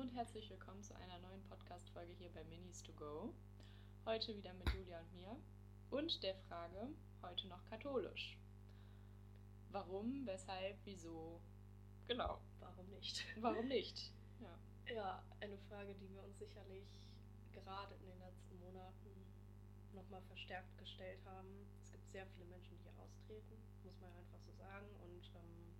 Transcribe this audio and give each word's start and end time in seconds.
Hallo 0.00 0.08
und 0.08 0.16
herzlich 0.16 0.48
willkommen 0.48 0.82
zu 0.82 0.94
einer 0.96 1.18
neuen 1.18 1.42
Podcast-Folge 1.44 2.14
hier 2.14 2.30
bei 2.32 2.42
Minis 2.44 2.82
to 2.82 2.90
Go. 2.94 3.34
Heute 4.06 4.34
wieder 4.34 4.54
mit 4.54 4.72
Julia 4.72 4.98
und 4.98 5.12
mir 5.12 5.36
und 5.90 6.22
der 6.22 6.36
Frage, 6.48 6.88
heute 7.22 7.48
noch 7.48 7.62
katholisch. 7.66 8.38
Warum, 9.68 10.26
weshalb, 10.26 10.78
wieso? 10.84 11.42
Genau. 12.08 12.40
Warum 12.60 12.88
nicht? 12.88 13.26
Warum 13.42 13.68
nicht? 13.68 14.14
Ja. 14.40 14.94
Ja, 14.94 15.22
eine 15.40 15.58
Frage, 15.68 15.94
die 15.94 16.10
wir 16.14 16.22
uns 16.22 16.38
sicherlich 16.38 16.88
gerade 17.52 17.94
in 17.96 18.06
den 18.06 18.18
letzten 18.20 18.58
Monaten 18.58 19.26
nochmal 19.92 20.22
verstärkt 20.22 20.78
gestellt 20.78 21.20
haben. 21.26 21.66
Es 21.82 21.92
gibt 21.92 22.10
sehr 22.10 22.26
viele 22.26 22.46
Menschen, 22.46 22.74
die 22.78 22.84
hier 22.84 22.98
austreten, 23.04 23.60
muss 23.84 24.00
man 24.00 24.10
einfach 24.14 24.40
so 24.40 24.52
sagen. 24.52 24.86
Und 25.04 25.30
ähm, 25.34 25.74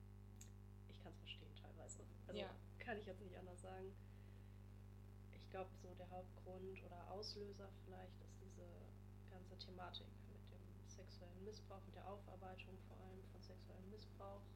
ich 0.89 0.99
kann 1.01 1.13
es 1.13 1.21
verstehen 1.21 1.57
teilweise. 1.57 2.05
Also 2.27 2.41
ja. 2.41 2.51
kann 2.81 2.99
ich 2.99 3.07
jetzt 3.07 3.23
nicht 3.23 3.39
anders 3.39 3.63
sagen. 3.63 3.95
Ich 5.51 5.59
glaube, 5.59 5.75
so 5.83 5.93
der 5.99 6.09
Hauptgrund 6.11 6.81
oder 6.87 7.11
Auslöser 7.11 7.69
vielleicht 7.85 8.23
ist 8.23 8.39
diese 8.39 8.71
ganze 9.35 9.59
Thematik 9.59 10.07
mit 10.31 10.39
dem 10.47 10.63
sexuellen 10.87 11.43
Missbrauch, 11.43 11.83
mit 11.87 11.97
der 11.97 12.07
Aufarbeitung 12.07 12.79
vor 12.87 12.97
allem 13.03 13.19
von 13.33 13.43
sexuellem 13.43 13.91
Missbrauch. 13.91 14.47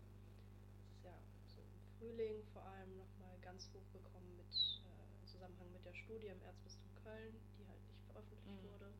Das 0.86 0.94
ist 0.94 1.02
ja 1.02 1.18
so 1.50 1.62
im 1.62 1.98
Frühling 1.98 2.44
vor 2.52 2.62
allem 2.62 2.96
nochmal 2.96 3.36
ganz 3.42 3.68
hochgekommen 3.74 4.36
mit, 4.36 4.46
äh, 4.86 5.18
im 5.18 5.26
Zusammenhang 5.26 5.66
mit 5.72 5.84
der 5.84 5.94
Studie 5.94 6.28
im 6.28 6.40
Erzbistum 6.42 6.94
Köln, 7.02 7.34
die 7.58 7.66
halt 7.66 7.82
nicht 7.90 8.04
veröffentlicht 8.06 8.46
mhm. 8.46 8.70
wurde. 8.70 8.94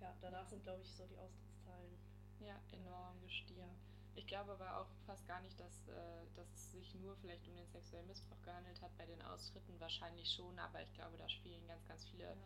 Ja, 0.00 0.12
danach 0.22 0.48
sind, 0.48 0.64
glaube 0.64 0.82
ich, 0.82 0.90
so 0.90 1.06
die 1.06 1.18
Austrittszahlen 1.18 1.94
ja, 2.40 2.58
enorm 2.72 3.22
gestiegen. 3.22 3.60
Ja. 3.60 3.85
Ich 4.16 4.26
glaube 4.26 4.52
aber 4.52 4.80
auch 4.80 4.88
fast 5.04 5.26
gar 5.26 5.40
nicht, 5.42 5.60
dass, 5.60 5.88
äh, 5.88 6.26
dass 6.34 6.48
es 6.54 6.72
sich 6.72 6.94
nur 6.94 7.14
vielleicht 7.16 7.46
um 7.48 7.54
den 7.54 7.68
sexuellen 7.68 8.06
Missbrauch 8.06 8.40
gehandelt 8.42 8.80
hat 8.80 8.96
bei 8.96 9.04
den 9.04 9.20
Austritten. 9.22 9.78
Wahrscheinlich 9.78 10.32
schon, 10.32 10.58
aber 10.58 10.82
ich 10.82 10.92
glaube, 10.94 11.18
da 11.18 11.28
spielen 11.28 11.66
ganz, 11.68 11.86
ganz 11.86 12.06
viele 12.08 12.24
ja. 12.24 12.36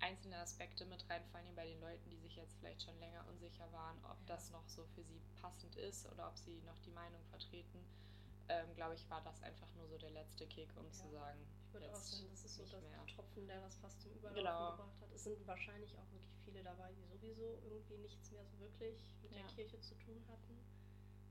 einzelne 0.00 0.36
Aspekte 0.36 0.84
mit 0.84 1.08
rein, 1.08 1.24
vor 1.30 1.40
allem 1.40 1.54
bei 1.56 1.64
den 1.64 1.80
Leuten, 1.80 2.10
die 2.10 2.18
sich 2.18 2.36
jetzt 2.36 2.54
vielleicht 2.58 2.82
schon 2.82 2.98
länger 3.00 3.26
unsicher 3.28 3.72
waren, 3.72 3.96
ob 4.04 4.18
ja. 4.20 4.26
das 4.26 4.50
noch 4.50 4.68
so 4.68 4.84
für 4.94 5.02
sie 5.02 5.20
passend 5.40 5.74
ist 5.76 6.06
oder 6.12 6.28
ob 6.28 6.36
sie 6.36 6.60
noch 6.66 6.78
die 6.80 6.92
Meinung 6.92 7.24
vertreten. 7.30 7.82
Ähm, 8.48 8.74
glaube 8.74 8.94
ich, 8.94 9.08
war 9.08 9.22
das 9.22 9.42
einfach 9.42 9.74
nur 9.74 9.88
so 9.88 9.96
der 9.96 10.10
letzte 10.10 10.46
Kick, 10.46 10.68
um 10.76 10.84
ja. 10.84 10.92
zu 10.92 11.08
sagen. 11.08 11.40
Ich 11.66 11.72
würde 11.72 11.90
auch 11.90 11.96
sagen, 11.96 12.28
das 12.30 12.44
ist 12.44 12.56
so 12.56 12.62
das 12.64 12.82
mehr. 12.82 13.06
Tropfen, 13.06 13.46
der 13.48 13.60
das 13.62 13.76
fast 13.78 14.02
zum 14.02 14.12
Überlaufen 14.12 14.44
genau. 14.44 14.70
gebracht 14.72 15.00
hat. 15.00 15.12
Es 15.14 15.24
sind 15.24 15.46
wahrscheinlich 15.46 15.96
auch 15.98 16.12
wirklich 16.12 16.38
viele 16.44 16.62
dabei, 16.62 16.92
die 16.92 17.04
sowieso 17.06 17.58
irgendwie 17.64 17.96
nichts 17.96 18.30
mehr 18.30 18.44
so 18.44 18.58
wirklich 18.60 19.00
mit 19.22 19.34
der 19.34 19.44
Kirche 19.44 19.80
zu 19.80 19.94
tun 19.96 20.22
hatten 20.28 20.56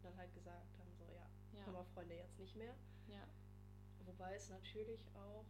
dann 0.06 0.16
halt 0.18 0.34
gesagt 0.34 0.78
haben, 0.78 0.92
so 0.94 1.06
ja, 1.14 1.28
ja. 1.54 1.66
haben 1.66 1.74
wir 1.74 1.86
Freunde 1.86 2.16
jetzt 2.16 2.38
nicht 2.40 2.56
mehr. 2.56 2.76
Ja. 3.08 3.26
Wobei 4.06 4.36
es 4.36 4.50
natürlich 4.50 5.02
auch 5.16 5.46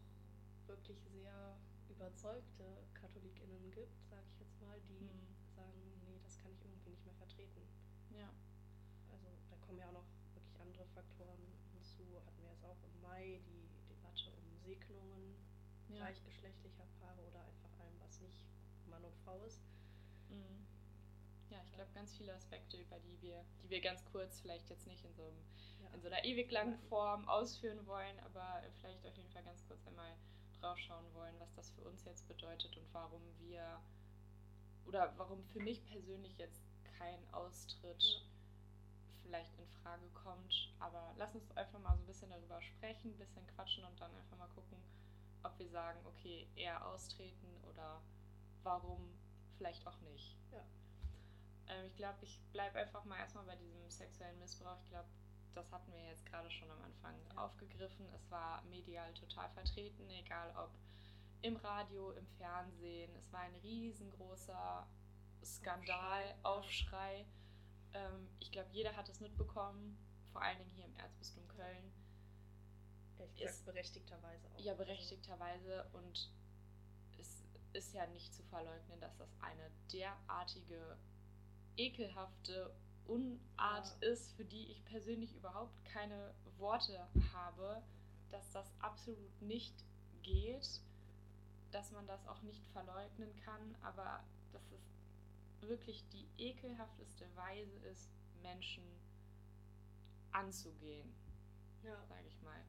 wirklich 0.65 0.97
sehr 1.11 1.57
überzeugte 1.89 2.63
KatholikInnen 2.93 3.71
gibt, 3.71 3.93
sage 4.09 4.23
ich 4.31 4.39
jetzt 4.39 4.59
mal, 4.61 4.79
die 4.87 5.05
mhm. 5.05 5.35
sagen, 5.55 5.77
nee, 6.05 6.19
das 6.23 6.39
kann 6.39 6.51
ich 6.51 6.63
irgendwie 6.63 6.89
nicht 6.89 7.05
mehr 7.05 7.15
vertreten. 7.15 7.61
Ja. 8.11 8.31
Also 9.11 9.27
da 9.49 9.57
kommen 9.57 9.77
ja 9.77 9.87
auch 9.89 9.99
noch 9.99 10.09
wirklich 10.33 10.59
andere 10.59 10.85
Faktoren 10.95 11.43
hinzu. 11.73 12.03
Hatten 12.25 12.41
wir 12.41 12.51
jetzt 12.51 12.65
auch 12.65 12.81
im 12.81 13.01
Mai 13.01 13.41
die 13.45 13.67
Debatte 13.89 14.31
um 14.31 14.57
Segnungen 14.63 15.35
ja. 15.89 15.97
gleichgeschlechtlicher 15.97 16.87
Paare 16.99 17.21
oder 17.27 17.43
einfach 17.43 17.71
allem, 17.79 17.99
was 17.99 18.19
nicht 18.21 18.47
Mann 18.87 19.03
und 19.03 19.15
Frau 19.23 19.43
ist. 19.43 19.61
Mhm. 20.29 20.65
Ja, 21.55 21.61
ich 21.63 21.71
glaube, 21.71 21.91
ganz 21.93 22.13
viele 22.17 22.33
Aspekte, 22.33 22.75
über 22.75 22.99
die 22.99 23.21
wir, 23.21 23.45
die 23.63 23.69
wir 23.69 23.79
ganz 23.79 24.03
kurz 24.11 24.41
vielleicht 24.41 24.69
jetzt 24.69 24.87
nicht 24.87 25.05
in 25.05 25.13
so, 25.13 25.23
einem, 25.23 25.39
ja. 25.81 25.87
in 25.93 26.01
so 26.01 26.07
einer 26.07 26.21
ewig 26.25 26.51
langen 26.51 26.77
Form 26.89 27.25
ausführen 27.29 27.87
wollen, 27.87 28.19
aber 28.25 28.61
vielleicht 28.81 29.05
auf 29.07 29.15
jeden 29.15 29.29
Fall 29.29 29.43
ganz 29.43 29.65
kurz 29.65 29.87
einmal 29.87 30.17
draufschauen 30.59 31.05
wollen, 31.13 31.33
was 31.39 31.53
das 31.53 31.69
für 31.71 31.83
uns 31.85 32.03
jetzt 32.03 32.27
bedeutet 32.27 32.75
und 32.75 32.93
warum 32.93 33.21
wir 33.39 33.79
oder 34.85 35.13
warum 35.15 35.45
für 35.45 35.61
mich 35.61 35.85
persönlich 35.85 36.37
jetzt 36.37 36.61
kein 36.97 37.33
Austritt 37.33 38.03
ja. 38.03 38.21
vielleicht 39.23 39.57
in 39.57 39.67
Frage 39.81 40.09
kommt. 40.09 40.73
Aber 40.79 41.13
lass 41.15 41.33
uns 41.35 41.49
einfach 41.55 41.79
mal 41.79 41.95
so 41.95 42.03
ein 42.03 42.07
bisschen 42.07 42.31
darüber 42.31 42.61
sprechen, 42.61 43.11
ein 43.11 43.17
bisschen 43.17 43.47
quatschen 43.47 43.85
und 43.85 43.97
dann 44.01 44.13
einfach 44.13 44.37
mal 44.37 44.49
gucken, 44.49 44.77
ob 45.43 45.57
wir 45.57 45.69
sagen, 45.69 45.99
okay, 46.05 46.49
eher 46.55 46.85
austreten 46.85 47.47
oder 47.69 48.01
warum 48.63 49.17
vielleicht 49.57 49.87
auch 49.87 49.99
nicht. 50.01 50.35
Ja. 50.51 50.61
Ähm, 51.67 51.87
ich 51.87 51.95
glaube, 51.95 52.17
ich 52.21 52.39
bleibe 52.51 52.79
einfach 52.79 53.03
mal 53.05 53.17
erstmal 53.17 53.45
bei 53.45 53.55
diesem 53.55 53.89
sexuellen 53.89 54.39
Missbrauch. 54.39 54.77
Ich 54.83 54.89
glaube, 54.89 55.09
das 55.53 55.71
hatten 55.71 55.91
wir 55.91 56.03
jetzt 56.03 56.25
gerade 56.25 56.49
schon 56.51 56.69
am 56.69 56.81
Anfang 56.81 57.15
ja. 57.29 57.45
aufgegriffen. 57.45 58.05
Es 58.13 58.29
war 58.29 58.61
medial 58.63 59.13
total 59.13 59.49
vertreten, 59.51 60.09
egal 60.09 60.53
ob 60.57 60.71
im 61.41 61.55
Radio, 61.57 62.11
im 62.11 62.27
Fernsehen. 62.37 63.15
Es 63.15 63.31
war 63.31 63.41
ein 63.41 63.55
riesengroßer 63.55 64.87
Skandal, 65.43 66.35
Aufschrei. 66.43 67.21
Aufschrei. 67.23 67.25
Ähm, 67.93 68.27
ich 68.39 68.51
glaube, 68.51 68.69
jeder 68.71 68.95
hat 68.95 69.07
es 69.09 69.19
mitbekommen, 69.19 69.97
vor 70.31 70.41
allen 70.41 70.57
Dingen 70.57 70.71
hier 70.71 70.85
im 70.85 70.95
Erzbistum 70.97 71.47
Köln. 71.47 71.91
Ich 73.33 73.41
gesagt, 73.41 73.65
berechtigterweise 73.65 74.49
auch. 74.53 74.59
Ja, 74.59 74.73
berechtigterweise. 74.73 75.89
Und 75.93 76.29
es 77.17 77.43
ist 77.73 77.93
ja 77.93 78.05
nicht 78.07 78.33
zu 78.33 78.43
verleugnen, 78.43 78.99
dass 78.99 79.15
das 79.17 79.29
eine 79.39 79.71
derartige 79.93 80.97
ekelhafte 81.77 82.73
Unart 83.07 83.95
ja. 84.01 84.09
ist, 84.09 84.31
für 84.35 84.45
die 84.45 84.71
ich 84.71 84.83
persönlich 84.85 85.35
überhaupt 85.35 85.83
keine 85.85 86.33
Worte 86.57 87.07
habe, 87.33 87.81
dass 88.31 88.51
das 88.51 88.71
absolut 88.79 89.41
nicht 89.41 89.73
geht, 90.23 90.81
dass 91.71 91.91
man 91.91 92.07
das 92.07 92.27
auch 92.27 92.41
nicht 92.41 92.65
verleugnen 92.67 93.35
kann, 93.43 93.75
aber 93.81 94.23
dass 94.51 94.71
es 94.71 94.95
wirklich 95.67 96.07
die 96.09 96.27
ekelhafteste 96.37 97.25
Weise 97.35 97.77
ist, 97.91 98.09
Menschen 98.41 98.83
anzugehen, 100.31 101.13
ja. 101.83 102.05
sage 102.07 102.27
ich 102.27 102.41
mal. 102.41 102.63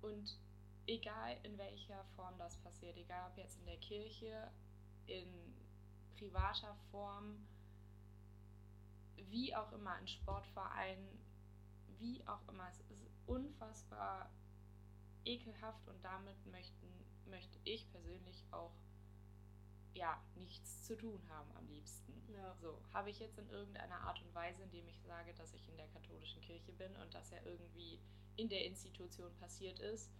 Und 0.00 0.38
egal 0.86 1.36
in 1.42 1.56
welcher 1.58 2.04
Form 2.16 2.36
das 2.38 2.56
passiert, 2.58 2.96
egal 2.96 3.30
ob 3.30 3.38
jetzt 3.38 3.58
in 3.58 3.66
der 3.66 3.78
Kirche, 3.78 4.50
in 5.06 5.28
privater 6.16 6.76
Form, 6.90 7.46
wie 9.30 9.54
auch 9.54 9.72
immer 9.72 9.98
in 9.98 10.06
Sportvereinen, 10.06 11.08
wie 11.98 12.26
auch 12.26 12.46
immer. 12.48 12.68
Es 12.68 12.80
ist 12.80 13.10
unfassbar 13.26 14.30
ekelhaft 15.24 15.86
und 15.88 16.02
damit 16.04 16.44
möchten, 16.46 16.88
möchte 17.26 17.58
ich 17.64 17.90
persönlich 17.90 18.44
auch 18.50 18.72
ja, 19.94 20.22
nichts 20.36 20.84
zu 20.84 20.96
tun 20.96 21.20
haben 21.28 21.50
am 21.56 21.68
liebsten. 21.68 22.12
Ja. 22.32 22.54
So, 22.60 22.82
habe 22.92 23.10
ich 23.10 23.18
jetzt 23.18 23.38
in 23.38 23.48
irgendeiner 23.50 24.00
Art 24.00 24.20
und 24.22 24.34
Weise, 24.34 24.62
indem 24.62 24.88
ich 24.88 25.00
sage, 25.02 25.34
dass 25.34 25.52
ich 25.54 25.68
in 25.68 25.76
der 25.76 25.88
katholischen 25.88 26.40
Kirche 26.40 26.72
bin 26.72 26.94
und 26.96 27.12
dass 27.14 27.30
ja 27.30 27.38
irgendwie 27.44 28.00
in 28.36 28.48
der 28.48 28.64
Institution 28.64 29.34
passiert 29.36 29.78
ist. 29.80 30.10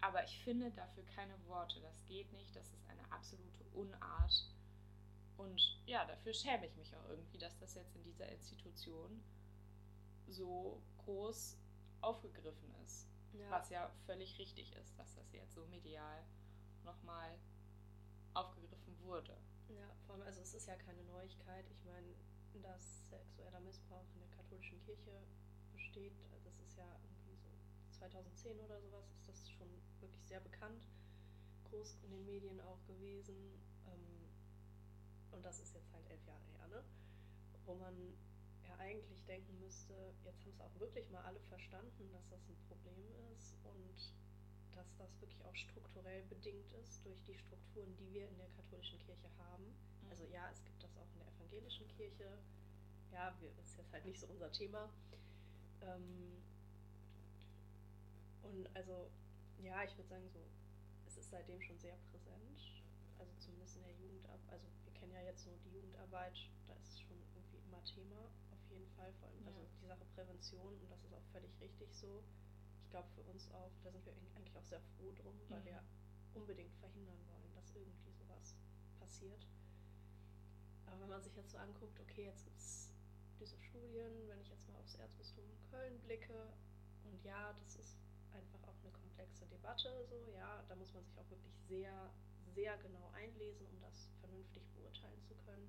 Aber 0.00 0.24
ich 0.24 0.38
finde 0.44 0.70
dafür 0.72 1.04
keine 1.04 1.34
Worte. 1.46 1.80
Das 1.80 2.04
geht 2.04 2.32
nicht. 2.32 2.54
Das 2.54 2.66
ist 2.72 2.86
eine 2.88 3.12
absolute 3.12 3.64
Unart. 3.72 4.55
Und 5.36 5.78
ja, 5.86 6.04
dafür 6.04 6.32
schäme 6.32 6.66
ich 6.66 6.76
mich 6.76 6.96
auch 6.96 7.08
irgendwie, 7.08 7.38
dass 7.38 7.58
das 7.58 7.74
jetzt 7.74 7.94
in 7.94 8.02
dieser 8.04 8.28
Institution 8.28 9.22
so 10.28 10.82
groß 10.98 11.58
aufgegriffen 12.00 12.74
ist. 12.84 13.08
Ja. 13.32 13.50
Was 13.50 13.68
ja 13.70 13.90
völlig 14.06 14.38
richtig 14.38 14.72
ist, 14.76 14.98
dass 14.98 15.14
das 15.14 15.32
jetzt 15.32 15.54
so 15.54 15.66
medial 15.66 16.24
nochmal 16.84 17.38
aufgegriffen 18.34 18.98
wurde. 19.00 19.36
Ja, 19.68 19.94
vor 20.06 20.14
allem, 20.14 20.24
also 20.24 20.40
es 20.40 20.54
ist 20.54 20.66
ja 20.66 20.76
keine 20.76 21.02
Neuigkeit. 21.04 21.66
Ich 21.70 21.84
meine, 21.84 22.14
dass 22.62 23.08
sexueller 23.10 23.60
Missbrauch 23.60 24.06
in 24.14 24.20
der 24.20 24.30
katholischen 24.30 24.80
Kirche 24.80 25.22
besteht, 25.72 26.14
das 26.44 26.58
ist 26.60 26.76
ja 26.76 26.86
irgendwie 27.02 27.36
so 27.36 27.50
2010 27.90 28.60
oder 28.60 28.80
sowas, 28.80 29.10
ist 29.10 29.28
das 29.28 29.50
schon 29.50 29.68
wirklich 30.00 30.24
sehr 30.24 30.40
bekannt, 30.40 30.88
groß 31.64 31.98
in 32.04 32.10
den 32.10 32.24
Medien 32.24 32.60
auch 32.60 32.82
gewesen. 32.86 33.60
Und 35.36 35.44
das 35.44 35.60
ist 35.60 35.74
jetzt 35.74 35.92
halt 35.92 36.08
elf 36.08 36.26
Jahre 36.26 36.44
her, 36.56 36.68
ne? 36.68 36.82
Wo 37.66 37.74
man 37.74 37.94
ja 38.64 38.74
eigentlich 38.78 39.22
denken 39.26 39.60
müsste, 39.60 39.92
jetzt 40.24 40.40
haben 40.40 40.50
es 40.50 40.60
auch 40.60 40.80
wirklich 40.80 41.08
mal 41.10 41.22
alle 41.24 41.40
verstanden, 41.40 42.10
dass 42.12 42.26
das 42.28 42.40
ein 42.48 42.56
Problem 42.68 43.04
ist 43.36 43.54
und 43.64 44.14
dass 44.72 44.96
das 44.96 45.20
wirklich 45.20 45.44
auch 45.44 45.54
strukturell 45.54 46.22
bedingt 46.24 46.72
ist 46.82 47.04
durch 47.04 47.22
die 47.24 47.36
Strukturen, 47.36 47.94
die 47.96 48.12
wir 48.14 48.28
in 48.28 48.36
der 48.38 48.48
katholischen 48.56 48.98
Kirche 48.98 49.28
haben. 49.38 49.64
Mhm. 49.64 50.10
Also 50.10 50.24
ja, 50.24 50.48
es 50.50 50.64
gibt 50.64 50.82
das 50.82 50.96
auch 50.96 51.12
in 51.12 51.18
der 51.18 51.28
evangelischen 51.28 51.86
Kirche. 51.88 52.38
Ja, 53.12 53.34
wir, 53.40 53.50
ist 53.62 53.76
jetzt 53.76 53.92
halt 53.92 54.06
nicht 54.06 54.18
so 54.18 54.26
unser 54.26 54.50
Thema. 54.52 54.88
Ähm, 55.82 56.32
und 58.42 58.74
also, 58.74 59.10
ja, 59.62 59.82
ich 59.84 59.96
würde 59.96 60.08
sagen 60.08 60.28
so, 60.32 60.40
es 61.06 61.16
ist 61.18 61.30
seitdem 61.30 61.60
schon 61.60 61.78
sehr 61.78 61.96
präsent 62.10 62.46
also 63.18 63.32
zumindest 63.38 63.76
in 63.76 63.82
der 63.82 63.92
Jugendarbeit, 63.92 64.40
also 64.50 64.66
wir 64.84 64.85
kennen 65.06 65.22
ja 65.22 65.30
jetzt 65.30 65.46
nur 65.46 65.56
die 65.58 65.70
Jugendarbeit, 65.70 66.34
da 66.66 66.74
ist 66.74 66.88
es 66.88 67.00
schon 67.00 67.16
irgendwie 67.34 67.58
immer 67.58 67.82
Thema, 67.84 68.28
auf 68.50 68.70
jeden 68.70 68.88
Fall, 68.96 69.12
vor 69.14 69.28
allem, 69.28 69.46
also 69.46 69.60
ja. 69.60 69.66
also 69.66 69.76
die 69.80 69.86
Sache 69.86 70.04
Prävention 70.14 70.74
und 70.80 70.90
das 70.90 71.04
ist 71.04 71.14
auch 71.14 71.22
völlig 71.30 71.60
richtig 71.60 71.94
so. 71.94 72.24
ich 72.82 72.90
glaube 72.90 73.08
für 73.14 73.22
uns 73.22 73.48
auch, 73.52 73.70
da 73.84 73.90
sind 73.92 74.04
wir 74.04 74.12
eigentlich 74.34 74.56
auch 74.56 74.64
sehr 74.64 74.80
froh 74.96 75.12
drum, 75.12 75.38
weil 75.48 75.60
mhm. 75.60 75.66
wir 75.66 75.82
unbedingt 76.34 76.74
verhindern 76.76 77.18
wollen, 77.28 77.54
dass 77.54 77.74
irgendwie 77.74 78.10
sowas 78.10 78.56
passiert. 78.98 79.46
Aber 80.86 81.00
wenn 81.00 81.08
man 81.08 81.22
sich 81.22 81.36
jetzt 81.36 81.52
so 81.52 81.58
anguckt, 81.58 82.00
okay, 82.00 82.24
jetzt 82.24 82.44
gibt 82.44 82.58
es 82.58 82.90
diese 83.38 83.58
Studien, 83.58 84.10
wenn 84.28 84.40
ich 84.40 84.48
jetzt 84.48 84.68
mal 84.68 84.78
aufs 84.78 84.96
Erzbistum 84.96 85.44
Köln 85.70 86.00
blicke, 86.00 86.52
und 87.04 87.22
ja, 87.22 87.52
das 87.52 87.76
ist 87.76 87.96
einfach 88.32 88.62
auch 88.64 88.78
eine 88.82 88.90
komplexe 88.90 89.46
Debatte, 89.46 90.04
so, 90.10 90.32
ja, 90.32 90.64
da 90.68 90.74
muss 90.74 90.92
man 90.92 91.04
sich 91.04 91.16
auch 91.18 91.30
wirklich 91.30 91.54
sehr, 91.68 92.10
sehr 92.56 92.76
genau 92.78 93.12
einlesen, 93.12 93.66
um 93.68 93.78
das 93.80 94.08
vernünftig 94.18 94.64
beurteilen 94.72 95.22
zu 95.22 95.34
können. 95.44 95.68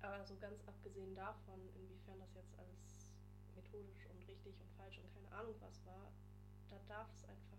Aber 0.00 0.24
so 0.24 0.36
ganz 0.38 0.62
abgesehen 0.64 1.14
davon, 1.16 1.58
inwiefern 1.74 2.20
das 2.20 2.32
jetzt 2.34 2.56
alles 2.56 3.10
methodisch 3.56 4.06
und 4.06 4.22
richtig 4.28 4.54
und 4.60 4.70
falsch 4.78 4.98
und 4.98 5.12
keine 5.12 5.32
Ahnung 5.32 5.56
was 5.58 5.84
war, 5.84 6.12
da 6.70 6.78
darf 6.86 7.12
es 7.12 7.24
einfach 7.24 7.58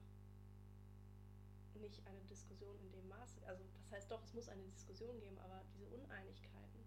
nicht 1.76 2.02
eine 2.08 2.24
Diskussion 2.24 2.80
in 2.80 2.92
dem 2.92 3.08
Maße, 3.10 3.46
also 3.46 3.64
das 3.76 3.92
heißt 3.92 4.10
doch, 4.10 4.24
es 4.24 4.34
muss 4.34 4.50
eine 4.50 4.64
Diskussion 4.64 5.20
geben, 5.20 5.38
aber 5.40 5.62
diese 5.76 5.86
Uneinigkeiten, 5.88 6.82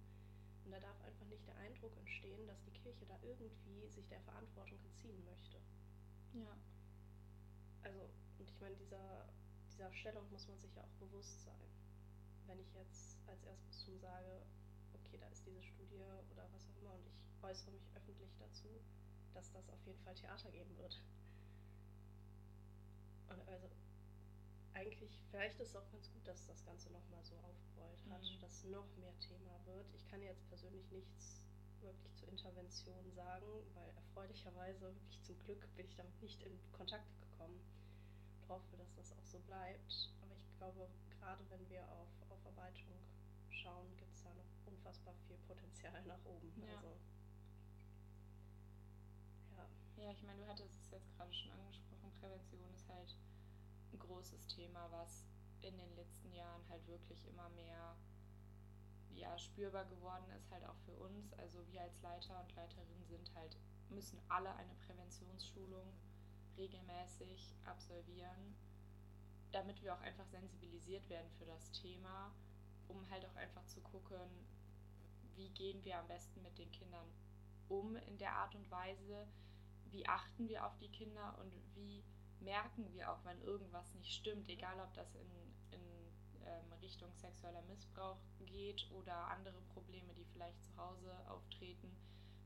und 0.65 0.73
da 0.73 0.81
darf 0.81 1.01
einfach 1.03 1.27
nicht 1.27 1.47
der 1.47 1.57
Eindruck 1.59 1.97
entstehen, 1.97 2.47
dass 2.47 2.61
die 2.63 2.73
Kirche 2.73 3.07
da 3.07 3.17
irgendwie 3.23 3.87
sich 3.89 4.09
der 4.09 4.21
Verantwortung 4.21 4.79
entziehen 4.85 5.23
möchte. 5.25 5.59
Ja. 6.33 6.57
Also, 7.83 8.01
und 8.39 8.51
ich 8.51 8.61
meine, 8.61 8.77
dieser, 8.77 9.29
dieser 9.81 9.95
Stellung 9.95 10.31
muss 10.31 10.47
man 10.47 10.59
sich 10.61 10.75
ja 10.75 10.83
auch 10.83 10.97
bewusst 11.01 11.43
sein. 11.43 11.65
Wenn 12.47 12.61
ich 12.61 12.71
jetzt 12.75 13.17
als 13.27 13.43
Erzbistum 13.45 13.99
sage, 13.99 14.43
okay, 14.93 15.17
da 15.17 15.27
ist 15.29 15.47
diese 15.47 15.63
Studie 15.63 16.05
oder 16.31 16.45
was 16.53 16.69
auch 16.69 16.77
immer 16.83 16.93
und 16.93 17.07
ich 17.07 17.17
äußere 17.43 17.71
mich 17.71 17.89
öffentlich 17.97 18.37
dazu, 18.39 18.69
dass 19.33 19.51
das 19.53 19.71
auf 19.71 19.81
jeden 19.87 19.99
Fall 20.01 20.15
Theater 20.15 20.51
geben 20.51 20.77
wird. 20.77 21.01
Und 23.31 23.41
also 23.49 23.71
eigentlich, 24.75 25.25
vielleicht 25.31 25.59
ist 25.59 25.71
es 25.71 25.77
auch 25.77 25.91
ganz 25.91 26.13
gut, 26.13 26.29
dass 26.29 26.47
das 26.47 26.63
Ganze 26.67 26.93
nochmal 26.93 27.25
so 27.25 27.37
aufgerollt 27.37 28.05
hat, 28.11 28.21
mhm. 28.21 28.41
dass 28.41 28.65
noch 28.65 28.95
mehr 28.99 29.19
Thema 29.21 29.65
wird. 29.65 29.87
Ich 29.95 30.07
kann 30.09 30.21
jetzt 30.21 30.47
persönlich 30.51 30.91
nichts 30.91 31.41
wirklich 31.81 32.15
zur 32.17 32.29
Intervention 32.29 33.11
sagen, 33.13 33.49
weil 33.73 33.89
erfreulicherweise, 33.97 34.93
wirklich 34.93 35.23
zum 35.23 35.39
Glück, 35.39 35.67
bin 35.75 35.87
ich 35.87 35.97
damit 35.97 36.21
nicht 36.21 36.43
in 36.43 36.53
Kontakt 36.73 37.09
gekommen. 37.23 37.59
Ich 38.51 38.57
hoffe, 38.57 38.77
dass 38.79 38.93
das 38.97 39.13
auch 39.13 39.25
so 39.25 39.39
bleibt. 39.47 40.11
Aber 40.23 40.35
ich 40.35 40.59
glaube, 40.59 40.89
gerade 41.21 41.49
wenn 41.51 41.71
wir 41.71 41.89
auf 41.93 42.09
Aufarbeitung 42.31 42.99
schauen, 43.49 43.87
gibt 43.97 44.13
es 44.13 44.25
da 44.25 44.35
noch 44.35 44.67
unfassbar 44.67 45.15
viel 45.29 45.37
Potenzial 45.47 46.03
nach 46.05 46.19
oben. 46.25 46.53
Ja. 46.61 46.75
Also, 46.75 46.89
ja. 49.55 50.03
ja, 50.03 50.11
ich 50.11 50.25
meine, 50.25 50.43
du 50.43 50.49
hattest 50.49 50.75
es 50.83 50.91
jetzt 50.91 51.17
gerade 51.17 51.33
schon 51.33 51.53
angesprochen, 51.53 52.11
Prävention 52.19 52.75
ist 52.75 52.89
halt 52.89 53.17
ein 53.93 53.99
großes 54.01 54.49
Thema, 54.49 54.91
was 54.91 55.23
in 55.63 55.79
den 55.79 55.95
letzten 55.95 56.33
Jahren 56.33 56.69
halt 56.69 56.85
wirklich 56.89 57.25
immer 57.29 57.49
mehr 57.51 57.95
ja, 59.15 59.39
spürbar 59.39 59.85
geworden 59.85 60.29
ist, 60.37 60.51
halt 60.51 60.65
auch 60.65 60.79
für 60.87 60.97
uns. 60.99 61.33
Also 61.35 61.65
wir 61.69 61.83
als 61.83 62.03
Leiter 62.03 62.41
und 62.41 62.53
Leiterin 62.57 63.05
sind 63.05 63.33
halt, 63.37 63.57
müssen 63.91 64.19
alle 64.29 64.53
eine 64.57 64.75
Präventionsschulung 64.75 65.95
regelmäßig 66.61 67.55
absolvieren, 67.65 68.55
damit 69.51 69.83
wir 69.83 69.95
auch 69.95 70.01
einfach 70.03 70.27
sensibilisiert 70.27 71.09
werden 71.09 71.31
für 71.39 71.47
das 71.47 71.71
Thema, 71.73 72.33
um 72.89 73.09
halt 73.11 73.25
auch 73.25 73.37
einfach 73.37 73.65
zu 73.67 73.81
gucken, 73.81 74.21
wie 75.37 75.49
gehen 75.51 75.83
wir 75.85 75.99
am 75.99 76.07
besten 76.07 76.43
mit 76.43 76.59
den 76.59 76.71
Kindern 76.71 77.07
um 77.69 77.97
in 77.97 78.19
der 78.19 78.35
Art 78.35 78.55
und 78.55 78.71
Weise, 78.71 79.27
wie 79.91 80.07
achten 80.07 80.49
wir 80.49 80.67
auf 80.67 80.77
die 80.79 80.91
Kinder 80.91 81.39
und 81.39 81.53
wie 81.75 82.05
merken 82.41 82.93
wir 82.93 83.11
auch, 83.11 83.25
wenn 83.25 83.41
irgendwas 83.43 83.95
nicht 83.95 84.13
stimmt, 84.13 84.49
egal 84.49 84.79
ob 84.81 84.93
das 84.95 85.15
in, 85.15 85.31
in 85.71 85.81
ähm, 86.45 86.73
Richtung 86.83 87.15
sexueller 87.15 87.63
Missbrauch 87.63 88.19
geht 88.45 88.91
oder 88.91 89.29
andere 89.29 89.61
Probleme, 89.73 90.13
die 90.15 90.25
vielleicht 90.25 90.63
zu 90.63 90.77
Hause 90.77 91.13
auftreten. 91.29 91.91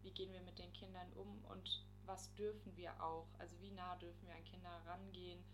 Wie 0.03 0.11
gehen 0.11 0.33
wir 0.33 0.43
mit 0.43 0.59
den 0.59 0.73
Kindern 0.73 1.11
um 1.15 1.45
und 1.45 1.85
was 2.07 2.35
dürfen 2.35 2.77
wir 2.77 3.03
auch? 3.03 3.29
Also 3.39 3.61
wie 3.61 3.71
nah 3.71 3.97
dürfen 3.97 4.27
wir 4.27 4.35
an 4.35 4.45
Kinder 4.45 4.83
rangehen? 4.87 5.45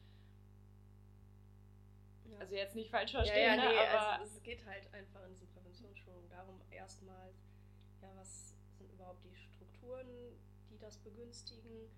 Ja. 2.24 2.38
Also 2.38 2.54
jetzt 2.54 2.74
nicht 2.76 2.90
falsch 2.90 3.12
verstehen, 3.12 3.36
ja, 3.36 3.56
ja, 3.56 3.68
nee, 3.68 3.74
ne, 3.74 3.88
aber 3.88 4.12
also 4.20 4.36
es 4.36 4.42
geht 4.42 4.64
halt 4.64 4.92
einfach 4.94 5.24
in 5.24 5.32
diesen 5.34 5.48
Präventionsschulungen 5.48 6.28
darum, 6.28 6.60
erstmal, 6.70 7.32
ja, 8.00 8.14
was 8.14 8.54
sind 8.78 8.92
überhaupt 8.92 9.24
die 9.24 9.34
Strukturen, 9.34 10.06
die 10.70 10.78
das 10.78 10.96
begünstigen? 10.98 11.90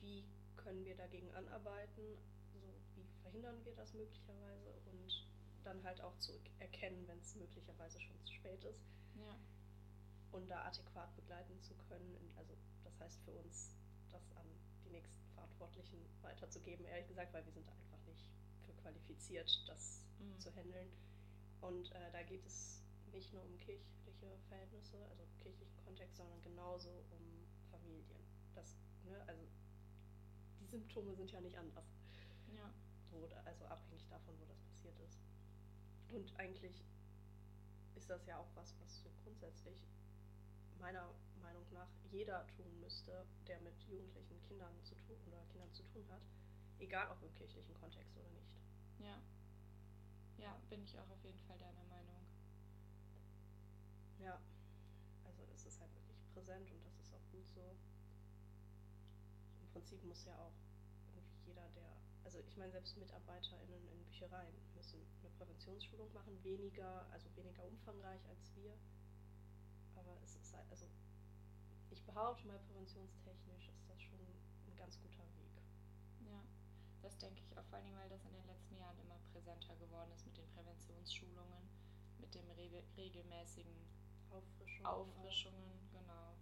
Wie 0.00 0.24
können 0.56 0.84
wir 0.84 0.96
dagegen 0.96 1.34
anarbeiten? 1.34 2.18
Also 2.54 2.66
wie 2.94 3.04
verhindern 3.22 3.64
wir 3.64 3.74
das 3.74 3.92
möglicherweise? 3.94 4.72
Und 4.86 5.28
dann 5.64 5.82
halt 5.84 6.00
auch 6.00 6.16
zu 6.18 6.32
erkennen, 6.58 7.06
wenn 7.06 7.18
es 7.18 7.34
möglicherweise 7.34 8.00
schon 8.00 8.18
zu 8.24 8.32
spät 8.32 8.64
ist. 8.64 8.82
Ja. 9.16 9.36
Und 10.32 10.48
da 10.48 10.64
adäquat 10.64 11.14
begleiten 11.16 11.60
zu 11.60 11.74
können. 11.74 12.32
Also 12.36 12.54
das 12.98 13.06
heißt 13.06 13.24
für 13.24 13.32
uns, 13.32 13.76
das 14.10 14.32
an 14.32 14.46
die 14.84 14.90
nächsten 14.90 15.22
Verantwortlichen 15.34 15.98
weiterzugeben, 16.22 16.84
ehrlich 16.86 17.06
gesagt, 17.06 17.32
weil 17.32 17.44
wir 17.44 17.52
sind 17.52 17.68
einfach 17.68 18.04
nicht 18.06 18.28
für 18.66 18.72
qualifiziert, 18.74 19.62
das 19.66 20.02
mhm. 20.18 20.38
zu 20.40 20.54
handeln. 20.54 20.88
Und 21.60 21.90
äh, 21.92 22.10
da 22.12 22.22
geht 22.22 22.44
es 22.44 22.82
nicht 23.12 23.32
nur 23.32 23.44
um 23.44 23.56
kirchliche 23.58 24.38
Verhältnisse, 24.48 24.96
also 25.10 25.22
kirchlichen 25.38 25.76
Kontext, 25.84 26.16
sondern 26.16 26.42
genauso 26.42 26.90
um 27.10 27.46
Familien. 27.70 28.20
Das, 28.54 28.76
ne, 29.04 29.22
also 29.26 29.42
die 30.60 30.66
Symptome 30.66 31.14
sind 31.14 31.30
ja 31.30 31.40
nicht 31.40 31.56
anders. 31.56 31.86
Ja. 32.54 32.72
Wo, 33.10 33.26
also 33.44 33.64
abhängig 33.66 34.06
davon, 34.08 34.34
wo 34.40 34.44
das 34.46 34.60
passiert 34.62 34.98
ist. 35.00 35.18
Und 36.10 36.34
eigentlich 36.38 36.84
ist 37.94 38.10
das 38.10 38.26
ja 38.26 38.38
auch 38.38 38.48
was, 38.54 38.74
was 38.80 39.02
so 39.02 39.10
grundsätzlich 39.24 39.86
meiner 40.78 41.08
Meinung 41.38 41.64
nach 41.72 41.88
jeder 42.10 42.46
tun 42.48 42.80
müsste, 42.80 43.24
der 43.46 43.60
mit 43.60 43.74
jugendlichen 43.84 44.40
Kindern 44.42 44.72
zu 44.84 44.94
tun 44.94 45.16
oder 45.26 45.44
Kindern 45.52 45.72
zu 45.72 45.82
tun 45.84 46.04
hat, 46.10 46.22
egal 46.78 47.10
ob 47.10 47.22
im 47.22 47.34
kirchlichen 47.34 47.74
Kontext 47.74 48.16
oder 48.16 48.30
nicht. 48.30 48.52
Ja. 48.98 49.18
Ja, 50.38 50.56
bin 50.70 50.82
ich 50.84 50.98
auch 50.98 51.10
auf 51.10 51.22
jeden 51.24 51.40
Fall 51.40 51.58
deiner 51.58 51.84
Meinung. 51.84 52.22
Ja, 54.20 54.40
also 55.24 55.42
es 55.54 55.66
ist 55.66 55.80
halt 55.80 55.94
wirklich 55.94 56.18
präsent 56.32 56.70
und 56.70 56.84
das 56.84 56.98
ist 56.98 57.14
auch 57.14 57.32
gut 57.32 57.48
so. 57.48 57.74
Im 59.60 59.68
Prinzip 59.72 60.02
muss 60.04 60.24
ja 60.24 60.36
auch 60.38 60.54
irgendwie 61.14 61.46
jeder, 61.46 61.68
der 61.74 61.98
also 62.28 62.40
ich 62.46 62.58
meine, 62.58 62.70
selbst 62.70 62.94
MitarbeiterInnen 62.98 63.88
in 63.88 64.04
Büchereien 64.04 64.52
müssen 64.76 65.00
eine 65.20 65.30
Präventionsschulung 65.38 66.12
machen, 66.12 66.36
weniger, 66.44 67.06
also 67.10 67.26
weniger 67.34 67.64
umfangreich 67.64 68.20
als 68.28 68.54
wir. 68.54 68.76
Aber 69.96 70.14
es 70.22 70.36
ist 70.36 70.52
halt, 70.52 70.66
also 70.70 70.84
ich 71.90 72.04
behaupte 72.04 72.46
mal, 72.46 72.58
präventionstechnisch 72.58 73.68
ist 73.68 73.88
das 73.88 74.00
schon 74.02 74.20
ein 74.20 74.76
ganz 74.76 74.98
guter 75.00 75.24
Weg. 75.36 75.62
Ja, 76.26 76.42
das 77.02 77.16
denke 77.18 77.40
ich 77.42 77.56
auch 77.56 77.64
vor 77.64 77.78
allem, 77.78 77.94
weil 77.96 78.08
das 78.08 78.24
in 78.24 78.32
den 78.32 78.46
letzten 78.46 78.76
Jahren 78.76 78.98
immer 79.00 79.18
präsenter 79.32 79.76
geworden 79.76 80.10
ist 80.12 80.26
mit 80.26 80.36
den 80.36 80.48
Präventionsschulungen, 80.50 81.68
mit 82.18 82.34
dem 82.34 82.50
re 82.50 82.82
regelmäßigen 82.96 83.72
Auffrischungen, 84.30 84.86
Auffrischungen 84.86 85.88
genau. 85.90 86.36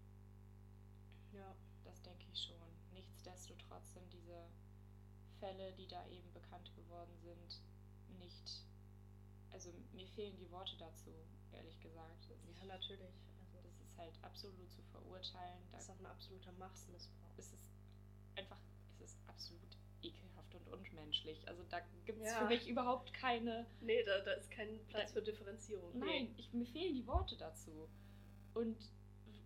Ja. 1.33 1.55
Das 1.87 2.03
denke 2.03 2.26
ich 2.33 2.43
schon. 2.43 2.57
Nichtsdestotrotz 2.93 3.93
sind 3.95 4.12
diese 4.12 4.49
Fälle, 5.38 5.73
die 5.75 5.87
da 5.87 6.05
eben 6.09 6.33
bekannt 6.33 6.75
geworden 6.75 7.17
sind, 7.23 7.62
nicht. 8.19 8.67
Also 9.53 9.71
mir 9.93 10.09
fehlen 10.09 10.37
die 10.37 10.50
Worte 10.50 10.76
dazu, 10.79 11.15
ehrlich 11.53 11.79
gesagt. 11.81 12.29
Ja, 12.59 12.65
natürlich. 12.67 13.15
Ist 13.97 14.03
halt 14.03 14.25
absolut 14.25 14.71
zu 14.71 14.83
verurteilen. 14.83 15.59
Das 15.73 15.85
ist 15.85 15.91
auch 15.91 15.99
ein 15.99 16.07
absoluter 16.07 16.53
Machtmissbrauch. 16.53 17.38
Es 17.38 17.50
ist 17.53 17.71
einfach, 18.35 18.59
es 18.99 19.00
ist 19.00 19.19
absolut 19.26 19.79
ekelhaft 20.03 20.55
und 20.55 20.69
unmenschlich. 20.69 21.49
Also 21.49 21.62
da 21.71 21.81
gibt 22.05 22.21
es 22.21 22.31
ja. 22.31 22.41
für 22.41 22.47
mich 22.47 22.69
überhaupt 22.69 23.15
keine. 23.15 23.67
Nee, 23.81 24.03
da, 24.05 24.21
da 24.21 24.33
ist 24.33 24.50
kein 24.50 24.85
Platz 24.88 25.15
da, 25.15 25.21
für 25.21 25.23
Differenzierung. 25.25 25.99
Nein, 25.99 26.35
ich, 26.37 26.53
mir 26.53 26.67
fehlen 26.67 26.95
die 26.95 27.07
Worte 27.07 27.37
dazu. 27.38 27.88
Und 28.53 28.76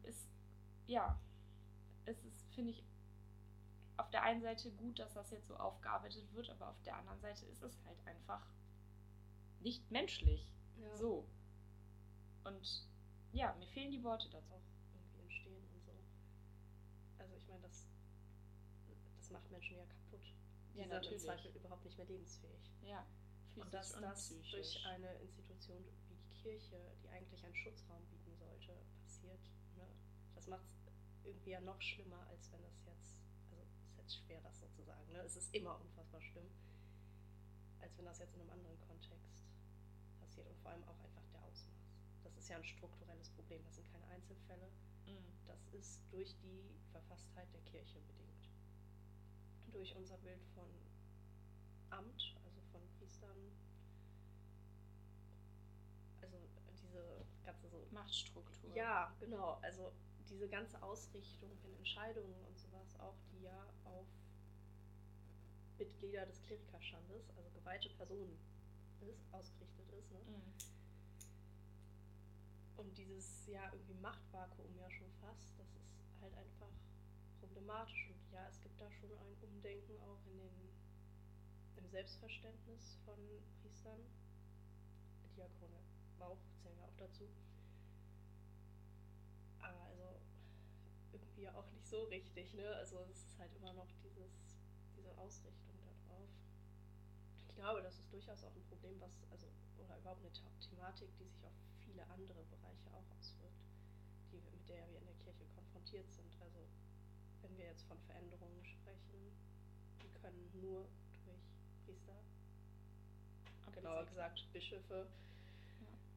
es, 0.02 0.28
ja, 0.86 1.20
es 2.06 2.24
ist, 2.24 2.52
finde 2.54 2.72
ich, 2.72 2.84
auf 3.98 4.10
der 4.10 4.24
einen 4.24 4.42
Seite 4.42 4.72
gut, 4.72 4.98
dass 4.98 5.12
das 5.12 5.30
jetzt 5.30 5.46
so 5.46 5.56
aufgearbeitet 5.56 6.32
wird, 6.32 6.50
aber 6.50 6.70
auf 6.70 6.82
der 6.82 6.96
anderen 6.96 7.20
Seite 7.20 7.46
ist 7.46 7.62
es 7.62 7.78
halt 7.84 8.04
einfach 8.04 8.44
nicht 9.60 9.88
menschlich. 9.90 10.48
Ja. 10.80 10.96
So. 10.96 11.28
Und 12.44 12.89
ja, 13.32 13.54
mir 13.58 13.66
fehlen 13.68 13.90
die 13.90 14.02
Worte 14.02 14.28
dazu. 14.30 14.54
Auch 14.54 14.94
irgendwie 14.94 15.20
entstehen 15.20 15.64
und 15.74 15.84
so. 15.84 15.92
Also 17.18 17.34
ich 17.34 17.46
meine, 17.48 17.62
das, 17.62 17.86
das 19.18 19.30
macht 19.30 19.50
Menschen 19.50 19.76
ja 19.76 19.84
kaputt. 19.84 20.34
Die 20.74 20.78
ja, 20.78 20.84
sind 20.84 20.92
natürlich. 20.92 21.22
im 21.22 21.28
Zweifel 21.28 21.50
überhaupt 21.54 21.84
nicht 21.84 21.96
mehr 21.96 22.06
lebensfähig. 22.06 22.70
Ja. 22.82 23.06
Und 23.56 23.72
dass 23.74 23.94
und 23.94 24.02
das 24.02 24.28
psychisch. 24.28 24.50
durch 24.52 24.86
eine 24.86 25.12
Institution 25.18 25.84
wie 26.08 26.16
die 26.16 26.42
Kirche, 26.42 26.80
die 27.02 27.08
eigentlich 27.08 27.44
einen 27.44 27.56
Schutzraum 27.56 28.02
bieten 28.06 28.34
sollte, 28.36 28.72
passiert, 29.02 29.40
ne? 29.76 29.86
das 30.34 30.46
macht 30.46 30.64
es 30.70 31.24
irgendwie 31.24 31.50
ja 31.50 31.60
noch 31.60 31.80
schlimmer, 31.82 32.26
als 32.28 32.50
wenn 32.52 32.62
es 32.64 32.80
jetzt 32.86 33.20
schwer, 34.30 34.40
das 34.42 34.58
so 34.60 34.66
zu 34.68 34.82
sagen. 34.82 35.12
Ne? 35.12 35.20
Es 35.20 35.36
ist 35.36 35.54
immer 35.54 35.80
unfassbar 35.80 36.20
schlimm, 36.20 36.50
als 37.80 37.96
wenn 37.96 38.04
das 38.04 38.18
jetzt 38.18 38.34
in 38.34 38.40
einem 38.40 38.50
anderen 38.50 38.78
Kontext 38.80 39.44
passiert 40.20 40.48
und 40.48 40.58
vor 40.60 40.72
allem 40.72 40.84
auch 40.84 40.98
einfach 41.00 41.26
der 41.32 41.42
Ausmaß. 41.42 41.86
Das 42.24 42.36
ist 42.36 42.39
ja 42.50 42.56
ein 42.56 42.64
strukturelles 42.64 43.30
Problem, 43.30 43.62
das 43.64 43.76
sind 43.76 43.90
keine 43.92 44.06
Einzelfälle. 44.08 44.68
Mhm. 45.06 45.24
Das 45.46 45.66
ist 45.72 46.00
durch 46.10 46.36
die 46.42 46.74
Verfasstheit 46.92 47.48
der 47.52 47.60
Kirche 47.62 48.00
bedingt. 48.00 48.50
Durch 49.72 49.94
unser 49.96 50.18
Bild 50.18 50.44
von 50.54 50.68
Amt, 51.90 52.36
also 52.44 52.60
von 52.72 52.80
Priestern, 52.98 53.36
also 56.20 56.36
diese 56.72 57.24
ganze 57.44 57.68
so 57.68 57.86
Machtstruktur. 57.92 58.74
Ja, 58.74 59.14
genau. 59.20 59.58
Also 59.62 59.92
diese 60.28 60.48
ganze 60.48 60.80
Ausrichtung 60.82 61.50
in 61.64 61.74
Entscheidungen 61.76 62.34
und 62.46 62.58
sowas 62.58 62.98
auch, 63.00 63.16
die 63.32 63.44
ja 63.44 63.66
auf 63.84 64.06
Mitglieder 65.78 66.26
des 66.26 66.42
Klerikerstandes, 66.42 67.30
also 67.36 67.50
geweihte 67.50 67.88
Personen 67.90 68.38
ist, 69.00 69.32
ausgerichtet 69.32 69.90
ist. 69.98 70.10
Ne? 70.12 70.18
Mhm. 70.26 70.79
Und 72.80 72.96
dieses 72.96 73.46
ja 73.46 73.60
irgendwie 73.72 73.92
Machtvakuum 74.00 74.74
ja 74.78 74.90
schon 74.90 75.12
fast, 75.20 75.52
das 75.58 75.68
ist 75.76 76.18
halt 76.22 76.32
einfach 76.34 76.72
problematisch. 77.38 78.08
Und 78.08 78.32
ja, 78.32 78.48
es 78.48 78.58
gibt 78.62 78.80
da 78.80 78.90
schon 78.90 79.12
ein 79.12 79.36
Umdenken 79.42 80.00
auch 80.00 80.24
in 80.24 80.38
den, 80.38 80.72
im 81.76 81.86
Selbstverständnis 81.90 82.96
von 83.04 83.18
Priestern. 83.60 84.00
Diakone 85.36 85.76
auch, 86.20 86.38
zählen 86.62 86.76
wir 86.78 86.86
auch 86.86 86.96
dazu. 86.96 87.28
Aber 89.60 89.82
also 89.82 90.16
irgendwie 91.12 91.48
auch 91.50 91.70
nicht 91.72 91.86
so 91.86 92.04
richtig, 92.04 92.54
ne? 92.54 92.66
Also 92.76 92.96
es 93.10 93.24
ist 93.26 93.38
halt 93.38 93.54
immer 93.56 93.74
noch 93.74 93.92
dieses, 94.02 94.56
diese 94.96 95.16
Ausrichtung 95.18 95.76
darauf. 95.84 96.30
Ich 97.36 97.54
glaube, 97.56 97.82
das 97.82 97.98
ist 97.98 98.10
durchaus 98.10 98.42
auch 98.42 98.54
ein 98.56 98.64
Problem, 98.64 98.98
was, 99.00 99.12
also, 99.30 99.48
oder 99.78 99.98
überhaupt 99.98 100.22
eine 100.22 100.32
Thematik, 100.60 101.10
die 101.18 101.28
sich 101.28 101.44
auf 101.44 101.52
viele 102.00 102.12
andere 102.12 102.44
Bereiche 102.44 102.88
auch 102.94 103.18
auswirkt, 103.18 103.60
die, 104.32 104.40
mit 104.52 104.68
der 104.68 104.88
wir 104.88 104.98
in 104.98 105.06
der 105.06 105.16
Kirche 105.16 105.44
konfrontiert 105.54 106.10
sind. 106.10 106.32
Also 106.40 106.60
wenn 107.42 107.56
wir 107.58 107.66
jetzt 107.66 107.84
von 107.84 107.98
Veränderungen 108.06 108.64
sprechen, 108.64 109.32
die 110.02 110.08
können 110.20 110.50
nur 110.60 110.86
durch 111.24 111.42
Priester, 111.84 112.16
genauer 113.72 114.06
gesagt 114.06 114.46
Bischöfe, 114.52 115.06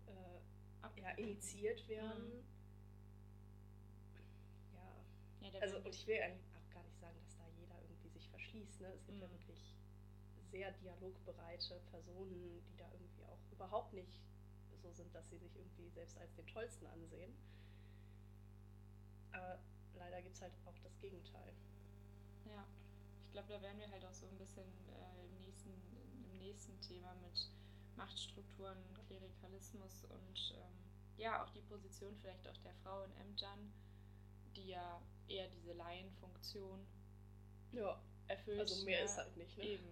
ja. 0.08 0.13
Äh, 0.13 1.02
ja, 1.02 1.10
initiiert 1.12 1.88
werden. 1.90 2.40
Mhm 2.40 2.54
ja, 5.42 5.60
also, 5.60 5.78
und 5.78 5.94
ich 5.94 6.08
will 6.08 6.22
eigentlich 6.22 6.56
auch 6.56 6.74
gar 6.74 6.82
nicht 6.84 7.00
sagen, 7.00 7.16
dass 7.25 7.36
da 7.36 7.44
jeder 7.60 7.75
irgendwie 7.82 8.10
sich 8.10 8.30
verschließt. 8.30 8.80
Ne? 8.80 8.88
Es 8.88 9.06
gibt 9.06 9.18
mhm. 9.18 9.24
ja 9.24 9.32
wirklich 9.32 9.75
sehr 10.50 10.72
dialogbereite 10.72 11.82
Personen, 11.92 12.63
die 12.66 12.78
da 12.78 12.90
irgendwie 12.92 13.25
auch 13.25 13.40
überhaupt 13.52 13.94
nicht 13.94 14.24
so 14.84 14.92
sind, 14.92 15.13
dass 15.16 15.30
sie 15.30 15.38
sich 15.38 15.56
irgendwie 15.56 15.90
selbst 15.90 16.18
als 16.18 16.36
den 16.36 16.46
Tollsten 16.48 16.86
ansehen. 16.88 17.34
Aber 19.32 19.60
leider 19.96 20.22
gibt 20.22 20.36
es 20.36 20.42
halt 20.42 20.54
auch 20.66 20.78
das 20.84 20.98
Gegenteil. 21.00 21.54
Ja, 22.46 22.68
ich 23.25 23.32
glaube, 23.32 23.48
da 23.48 23.62
werden 23.62 23.80
wir 23.80 23.90
halt 23.90 24.06
auch 24.06 24.13
so 24.13 24.28
ein 24.28 24.38
bisschen 24.38 24.68
äh, 24.90 25.25
im, 25.25 25.40
nächsten, 25.40 25.72
im 26.30 26.38
nächsten 26.38 26.80
Thema 26.82 27.16
mit 27.16 27.50
Machtstrukturen, 27.96 28.78
Klerikalismus 29.08 30.04
und 30.06 30.56
ähm, 30.58 30.74
ja, 31.18 31.44
auch 31.44 31.50
die 31.52 31.62
Position 31.62 32.16
vielleicht 32.22 32.48
auch 32.48 32.58
der 32.58 32.74
Frau 32.84 33.04
in 33.04 33.12
Ämtern, 33.18 33.74
die 34.56 34.68
ja 34.68 35.02
eher 35.28 35.48
diese 35.48 35.74
Laienfunktion 35.74 36.86
ja. 37.72 38.02
erfüllt. 38.28 38.60
Also 38.60 38.84
mehr 38.86 39.00
ja, 39.00 39.06
ist 39.06 39.18
halt 39.18 39.38
nicht, 39.38 39.58
ne? 39.58 39.63
Eben. 39.63 39.88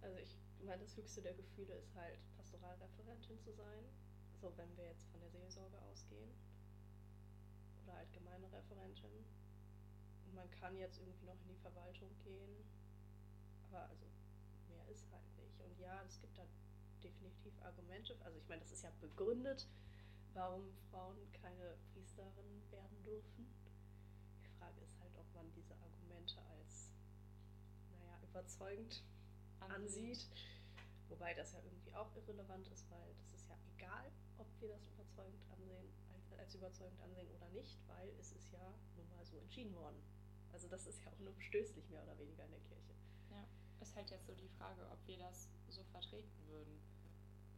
Also 0.00 0.16
ich 0.18 0.36
meine, 0.64 0.82
das 0.82 0.96
höchste 0.96 1.22
der 1.22 1.34
Gefühle 1.34 1.74
ist 1.74 1.94
halt 1.94 2.18
Pastoralreferentin 2.58 3.38
zu 3.40 3.52
sein. 3.52 3.84
So, 4.40 4.52
wenn 4.56 4.76
wir 4.76 4.84
jetzt 4.84 5.06
von 5.10 5.20
der 5.20 5.30
Seelsorge 5.30 5.80
ausgehen. 5.82 6.30
Oder 7.82 7.94
allgemeine 7.94 8.50
Referentin. 8.52 9.24
Und 10.26 10.34
man 10.34 10.50
kann 10.50 10.76
jetzt 10.76 10.98
irgendwie 10.98 11.26
noch 11.26 11.40
in 11.42 11.48
die 11.48 11.60
Verwaltung 11.62 12.10
gehen. 12.24 12.64
Aber 13.70 13.82
also 13.88 14.06
mehr 14.68 14.86
ist 14.88 15.10
halt 15.12 15.36
nicht. 15.38 15.60
Und 15.60 15.78
ja, 15.78 16.02
es 16.06 16.20
gibt 16.20 16.36
da 16.36 16.44
definitiv 17.02 17.52
Argumente. 17.62 18.16
Also 18.24 18.38
ich 18.38 18.48
meine, 18.48 18.60
das 18.60 18.72
ist 18.72 18.82
ja 18.82 18.90
begründet, 19.00 19.66
warum 20.34 20.72
Frauen 20.90 21.16
keine 21.32 21.76
Priesterin 21.92 22.62
werden 22.70 23.02
dürfen. 23.04 23.46
Frage 24.58 24.80
ist 24.80 24.98
halt, 25.00 25.12
ob 25.16 25.32
man 25.34 25.50
diese 25.52 25.74
Argumente 25.74 26.40
als, 26.58 26.92
naja, 27.90 28.18
überzeugend 28.22 29.04
ansieht. 29.60 30.28
Wobei 31.08 31.34
das 31.34 31.52
ja 31.52 31.60
irgendwie 31.64 31.94
auch 31.94 32.14
irrelevant 32.16 32.68
ist, 32.68 32.90
weil 32.90 33.14
das 33.18 33.32
ist 33.32 33.48
ja 33.48 33.56
egal, 33.76 34.10
ob 34.38 34.46
wir 34.60 34.68
das 34.68 34.86
überzeugend 34.88 35.42
ansehen, 35.50 35.88
als, 36.12 36.32
als 36.38 36.54
überzeugend 36.54 37.00
ansehen 37.00 37.28
oder 37.34 37.48
nicht, 37.50 37.78
weil 37.88 38.08
es 38.20 38.32
ist 38.32 38.52
ja 38.52 38.74
nun 38.96 39.08
mal 39.08 39.24
so 39.24 39.38
entschieden 39.38 39.74
worden. 39.74 40.02
Also 40.52 40.68
das 40.68 40.86
ist 40.86 41.02
ja 41.04 41.10
auch 41.10 41.18
nur 41.18 41.32
bestößlich 41.34 41.88
mehr 41.90 42.02
oder 42.02 42.18
weniger 42.18 42.44
in 42.44 42.50
der 42.50 42.60
Kirche. 42.60 42.94
Ja, 43.30 43.44
ist 43.80 43.94
halt 43.96 44.10
jetzt 44.10 44.26
so 44.26 44.34
die 44.34 44.48
Frage, 44.48 44.86
ob 44.90 44.98
wir 45.06 45.18
das 45.18 45.48
so 45.68 45.82
vertreten 45.84 46.46
würden. 46.48 46.78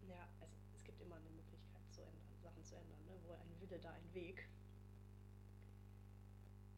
Ja, 0.08 0.28
also 0.40 0.56
es 0.74 0.84
gibt 0.84 1.00
immer 1.00 1.16
eine 1.16 1.30
Möglichkeit 1.30 1.92
zu 1.92 2.02
ändern, 2.02 2.40
Sachen 2.42 2.64
zu 2.64 2.76
ändern, 2.76 3.04
ne? 3.06 3.18
wo 3.26 3.32
ein 3.32 3.60
Wille, 3.60 3.78
da 3.78 3.90
ein 3.92 4.14
Weg 4.14 4.48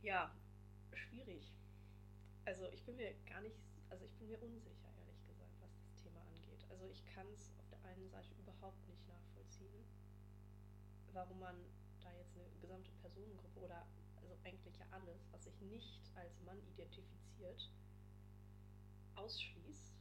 ja, 0.03 0.35
schwierig. 0.93 1.53
Also 2.45 2.67
ich 2.73 2.83
bin 2.85 2.97
mir 2.97 3.15
gar 3.29 3.41
nicht, 3.41 3.57
also 3.89 4.05
ich 4.05 4.15
bin 4.17 4.29
mir 4.29 4.43
unsicher, 4.43 4.89
ehrlich 4.99 5.25
gesagt, 5.27 5.55
was 5.61 5.71
das 5.79 6.03
Thema 6.03 6.21
angeht. 6.23 6.67
Also 6.83 6.95
ich 6.95 7.07
kann 7.15 7.29
es 7.39 7.55
auf 7.61 7.69
der 7.71 7.79
einen 7.85 8.11
Seite 8.11 8.35
überhaupt 8.35 8.89
nicht 8.89 9.07
nachvollziehen, 9.07 9.87
warum 11.13 11.39
man 11.39 11.55
da 12.03 12.11
jetzt 12.13 12.35
eine 12.35 12.51
gesamte 12.61 12.91
Personengruppe 13.01 13.61
oder 13.61 13.87
also 14.17 14.35
eigentlich 14.43 14.77
ja 14.79 14.87
alles, 14.91 15.31
was 15.31 15.45
sich 15.45 15.61
nicht 15.61 16.03
als 16.17 16.41
Mann 16.41 16.59
identifiziert, 16.75 17.71
ausschließt. 19.15 19.95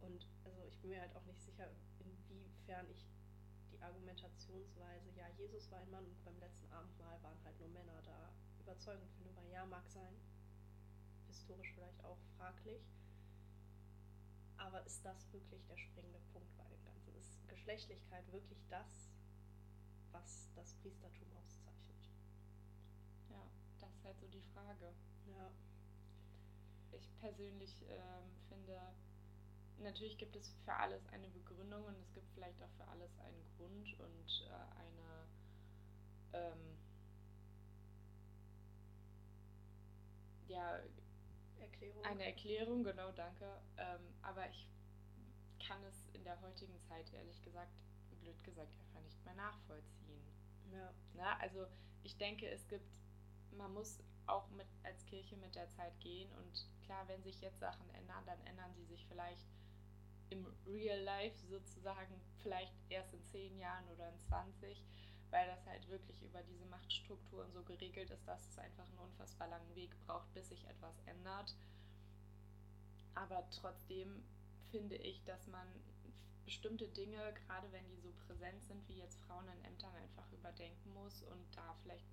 Und 0.00 0.26
also 0.44 0.64
ich 0.64 0.80
bin 0.80 0.92
mir 0.92 1.02
halt 1.02 1.14
auch 1.14 1.26
nicht 1.26 1.42
sicher, 1.42 1.68
inwiefern 1.98 2.86
ich 2.90 3.04
die 3.70 3.82
Argumentationsweise, 3.82 5.10
ja, 5.14 5.28
Jesus 5.36 5.70
war 5.70 5.80
ein 5.80 5.90
Mann 5.90 6.06
und 6.06 6.24
beim 6.24 6.38
letzten 6.38 6.72
Abendmahl 6.72 7.22
waren 7.22 7.44
halt 7.44 7.60
nur 7.60 7.68
Männer 7.68 8.00
da, 8.00 8.32
überzeugend 8.60 9.10
finde, 9.12 9.36
weil 9.36 9.50
ja, 9.50 9.66
mag 9.66 9.86
sein. 9.90 10.14
Historisch 11.26 11.74
vielleicht 11.74 12.02
auch 12.02 12.18
fraglich. 12.38 12.80
Aber 14.60 14.84
ist 14.84 15.04
das 15.04 15.32
wirklich 15.32 15.64
der 15.66 15.76
springende 15.78 16.20
Punkt 16.32 16.54
bei 16.58 16.64
dem 16.64 16.84
Ganzen? 16.84 17.14
Ist 17.16 17.48
Geschlechtlichkeit 17.48 18.30
wirklich 18.30 18.62
das, 18.68 19.10
was 20.12 20.50
das 20.54 20.74
Priestertum 20.74 21.32
auszeichnet? 21.32 22.10
Ja, 23.30 23.42
das 23.80 23.94
ist 23.94 24.04
halt 24.04 24.20
so 24.20 24.28
die 24.28 24.42
Frage. 24.52 24.92
Ja. 25.26 25.50
Ich 26.92 27.08
persönlich 27.20 27.74
ähm, 27.88 28.30
finde, 28.48 28.78
natürlich 29.78 30.18
gibt 30.18 30.36
es 30.36 30.54
für 30.64 30.74
alles 30.74 31.06
eine 31.08 31.28
Begründung 31.28 31.84
und 31.84 31.96
es 31.96 32.12
gibt 32.12 32.28
vielleicht 32.34 32.62
auch 32.62 32.72
für 32.76 32.86
alles 32.88 33.18
einen 33.20 33.42
Grund 33.56 33.98
und 33.98 34.46
äh, 34.46 34.78
eine 34.78 35.26
ähm, 36.32 36.76
ja, 40.48 40.80
Erklärung. 41.80 42.04
eine 42.04 42.24
Erklärung, 42.24 42.84
genau, 42.84 43.10
danke. 43.12 43.60
Ähm, 43.76 44.00
aber 44.22 44.48
ich 44.48 44.68
kann 45.66 45.82
es 45.84 46.08
in 46.12 46.24
der 46.24 46.40
heutigen 46.40 46.78
Zeit, 46.82 47.12
ehrlich 47.12 47.42
gesagt, 47.42 47.72
blöd 48.20 48.42
gesagt, 48.44 48.74
einfach 48.80 49.02
nicht 49.02 49.24
mehr 49.24 49.34
nachvollziehen. 49.34 50.24
Ja. 50.72 50.92
Na, 51.14 51.36
also 51.38 51.66
ich 52.02 52.16
denke, 52.16 52.48
es 52.48 52.66
gibt, 52.68 52.98
man 53.56 53.72
muss 53.72 54.02
auch 54.26 54.48
mit 54.50 54.66
als 54.84 55.04
Kirche 55.06 55.36
mit 55.36 55.54
der 55.54 55.68
Zeit 55.70 55.98
gehen 56.00 56.30
und 56.34 56.66
klar, 56.84 57.06
wenn 57.08 57.22
sich 57.22 57.40
jetzt 57.40 57.58
Sachen 57.58 57.88
ändern, 57.94 58.24
dann 58.26 58.40
ändern 58.46 58.72
sie 58.74 58.84
sich 58.84 59.06
vielleicht 59.06 59.46
im 60.30 60.46
Real 60.66 61.00
Life 61.00 61.36
sozusagen 61.46 62.20
vielleicht 62.38 62.74
erst 62.88 63.12
in 63.12 63.22
10 63.24 63.58
Jahren 63.58 63.86
oder 63.88 64.08
in 64.08 64.18
20 64.20 64.84
weil 65.30 65.46
das 65.46 65.66
halt 65.66 65.88
wirklich 65.88 66.22
über 66.22 66.42
diese 66.42 66.64
Machtstrukturen 66.66 67.52
so 67.52 67.62
geregelt 67.62 68.10
ist, 68.10 68.26
dass 68.26 68.48
es 68.48 68.58
einfach 68.58 68.86
einen 68.88 68.98
unfassbar 68.98 69.48
langen 69.48 69.74
Weg 69.74 69.90
braucht, 70.06 70.32
bis 70.34 70.48
sich 70.48 70.66
etwas 70.66 70.98
ändert. 71.06 71.54
Aber 73.14 73.48
trotzdem 73.50 74.22
finde 74.70 74.96
ich, 74.96 75.22
dass 75.24 75.46
man 75.48 75.66
bestimmte 76.44 76.88
Dinge, 76.88 77.32
gerade 77.34 77.70
wenn 77.70 77.86
die 77.88 78.00
so 78.00 78.12
präsent 78.26 78.62
sind, 78.64 78.86
wie 78.88 78.98
jetzt 78.98 79.20
Frauen 79.20 79.46
in 79.48 79.64
Ämtern, 79.64 79.94
einfach 79.94 80.30
überdenken 80.32 80.92
muss 80.94 81.22
und 81.22 81.44
da 81.56 81.74
vielleicht 81.82 82.06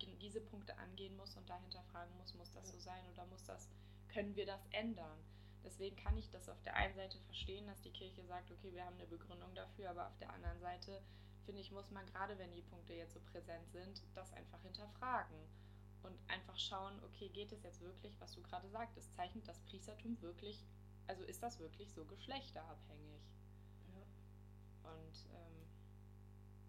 die, 0.00 0.16
diese 0.16 0.40
Punkte 0.40 0.76
angehen 0.78 1.16
muss 1.16 1.36
und 1.36 1.48
dahinter 1.48 1.82
fragen 1.92 2.16
muss, 2.18 2.34
muss 2.34 2.50
das 2.52 2.68
so 2.68 2.78
sein 2.78 3.04
oder 3.12 3.26
muss 3.26 3.44
das, 3.44 3.68
können 4.08 4.34
wir 4.36 4.46
das 4.46 4.64
ändern? 4.70 5.18
Deswegen 5.64 5.96
kann 5.96 6.16
ich 6.18 6.30
das 6.30 6.48
auf 6.48 6.62
der 6.62 6.76
einen 6.76 6.94
Seite 6.94 7.18
verstehen, 7.20 7.66
dass 7.66 7.80
die 7.80 7.92
Kirche 7.92 8.24
sagt, 8.24 8.50
okay, 8.50 8.72
wir 8.72 8.84
haben 8.84 8.96
eine 8.96 9.06
Begründung 9.06 9.54
dafür, 9.54 9.90
aber 9.90 10.08
auf 10.08 10.16
der 10.18 10.32
anderen 10.32 10.60
Seite 10.60 11.02
finde 11.44 11.60
ich, 11.60 11.70
muss 11.70 11.90
man 11.90 12.06
gerade, 12.06 12.38
wenn 12.38 12.50
die 12.52 12.62
Punkte 12.62 12.94
jetzt 12.94 13.14
so 13.14 13.20
präsent 13.20 13.70
sind, 13.70 14.02
das 14.14 14.32
einfach 14.32 14.60
hinterfragen. 14.62 15.36
und 16.02 16.18
einfach 16.28 16.58
schauen, 16.58 17.02
okay, 17.04 17.28
geht 17.30 17.50
es 17.52 17.62
jetzt 17.62 17.80
wirklich, 17.80 18.14
was 18.20 18.32
du 18.34 18.42
gerade 18.42 18.68
sagtest, 18.68 19.14
zeichnet 19.14 19.48
das 19.48 19.58
Priestertum 19.60 20.20
wirklich, 20.20 20.62
also 21.06 21.24
ist 21.24 21.42
das 21.42 21.58
wirklich 21.60 21.92
so 21.92 22.04
geschlechterabhängig? 22.04 23.22
Ja. 23.88 24.90
Und 24.90 25.26
ähm, 25.32 25.66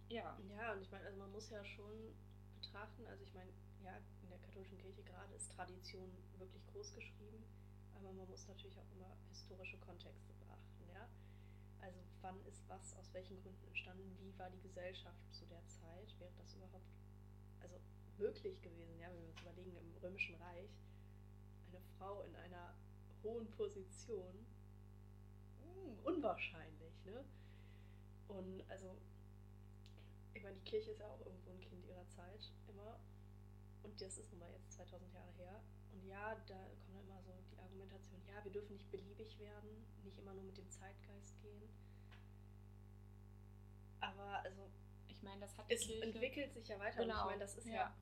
ja. 0.08 0.38
Ja, 0.56 0.74
und 0.74 0.82
ich 0.82 0.92
meine, 0.92 1.06
also 1.06 1.18
man 1.20 1.32
muss 1.32 1.50
ja 1.50 1.64
schon 1.66 2.16
betrachten, 2.56 3.06
also 3.08 3.24
ich 3.24 3.34
meine, 3.34 3.52
ja, 3.84 3.98
in 4.24 4.30
der 4.30 4.40
katholischen 4.40 4.78
Kirche 4.78 5.04
gerade 5.04 5.34
ist 5.34 5.52
Tradition 5.52 6.10
wirklich 6.38 6.66
groß 6.68 6.94
geschrieben, 6.94 7.44
aber 7.94 8.12
man 8.14 8.28
muss 8.30 8.48
natürlich 8.48 8.80
auch 8.80 8.92
immer 8.96 9.12
historische 9.32 9.78
Kontexte. 9.80 10.34
Also 11.82 12.00
wann 12.22 12.42
ist 12.46 12.68
was, 12.68 12.96
aus 12.96 13.14
welchen 13.14 13.42
Gründen 13.42 13.68
entstanden, 13.68 14.18
wie 14.20 14.38
war 14.38 14.50
die 14.50 14.62
Gesellschaft 14.62 15.34
zu 15.34 15.46
der 15.46 15.66
Zeit, 15.68 16.20
wäre 16.20 16.32
das 16.38 16.54
überhaupt, 16.56 16.90
also 17.60 17.76
möglich 18.18 18.62
gewesen, 18.62 19.00
ja, 19.00 19.10
wenn 19.10 19.22
wir 19.22 19.30
uns 19.30 19.42
überlegen, 19.42 19.78
im 19.78 19.98
Römischen 19.98 20.36
Reich, 20.36 20.70
eine 21.68 21.82
Frau 21.98 22.24
in 22.24 22.36
einer 22.36 22.74
hohen 23.24 23.50
Position, 23.52 24.46
hm, 25.62 26.00
unwahrscheinlich, 26.04 27.04
ne? 27.06 27.24
Und 28.28 28.64
also, 28.70 28.98
ich 30.34 30.44
meine, 30.44 30.56
die 30.56 30.70
Kirche 30.70 30.92
ist 30.92 31.00
ja 31.00 31.08
auch 31.08 31.20
irgendwo 31.26 31.52
ein 31.52 31.62
Kind 31.62 31.86
ihrer 31.86 32.08
Zeit, 32.10 32.52
immer. 32.68 33.00
Und 33.84 34.02
das 34.02 34.18
ist 34.18 34.32
nun 34.32 34.40
mal 34.40 34.52
jetzt 34.52 34.72
2000 34.74 35.14
Jahre 35.14 35.32
her. 35.34 35.62
Und 35.92 36.04
ja, 36.06 36.36
da 36.48 36.56
kommt 36.80 36.96
dann 36.96 37.08
immer 37.08 37.22
so 37.22 37.32
die 37.52 37.60
Argumentation, 37.86 38.22
ja, 38.28 38.44
wir 38.44 38.52
dürfen 38.52 38.74
nicht 38.74 38.90
beliebig 38.92 39.40
werden, 39.40 39.86
nicht 40.04 40.18
immer 40.18 40.34
nur 40.34 40.44
mit 40.44 40.58
dem 40.58 40.70
Zeitgeist 40.70 41.40
gehen. 41.42 41.70
Aber 44.00 44.40
also, 44.44 44.70
ich 45.08 45.22
meine, 45.22 45.42
das 45.42 45.58
hat 45.58 45.66
es 45.70 45.88
entwickelt 45.90 46.54
sich 46.54 46.68
ja 46.68 46.80
weiter. 46.80 47.02
Genau. 47.02 47.14
Und 47.14 47.20
ich 47.20 47.26
meine, 47.26 47.40
das 47.40 47.56
ist 47.56 47.68
ja. 47.68 47.74
ja 47.74 47.96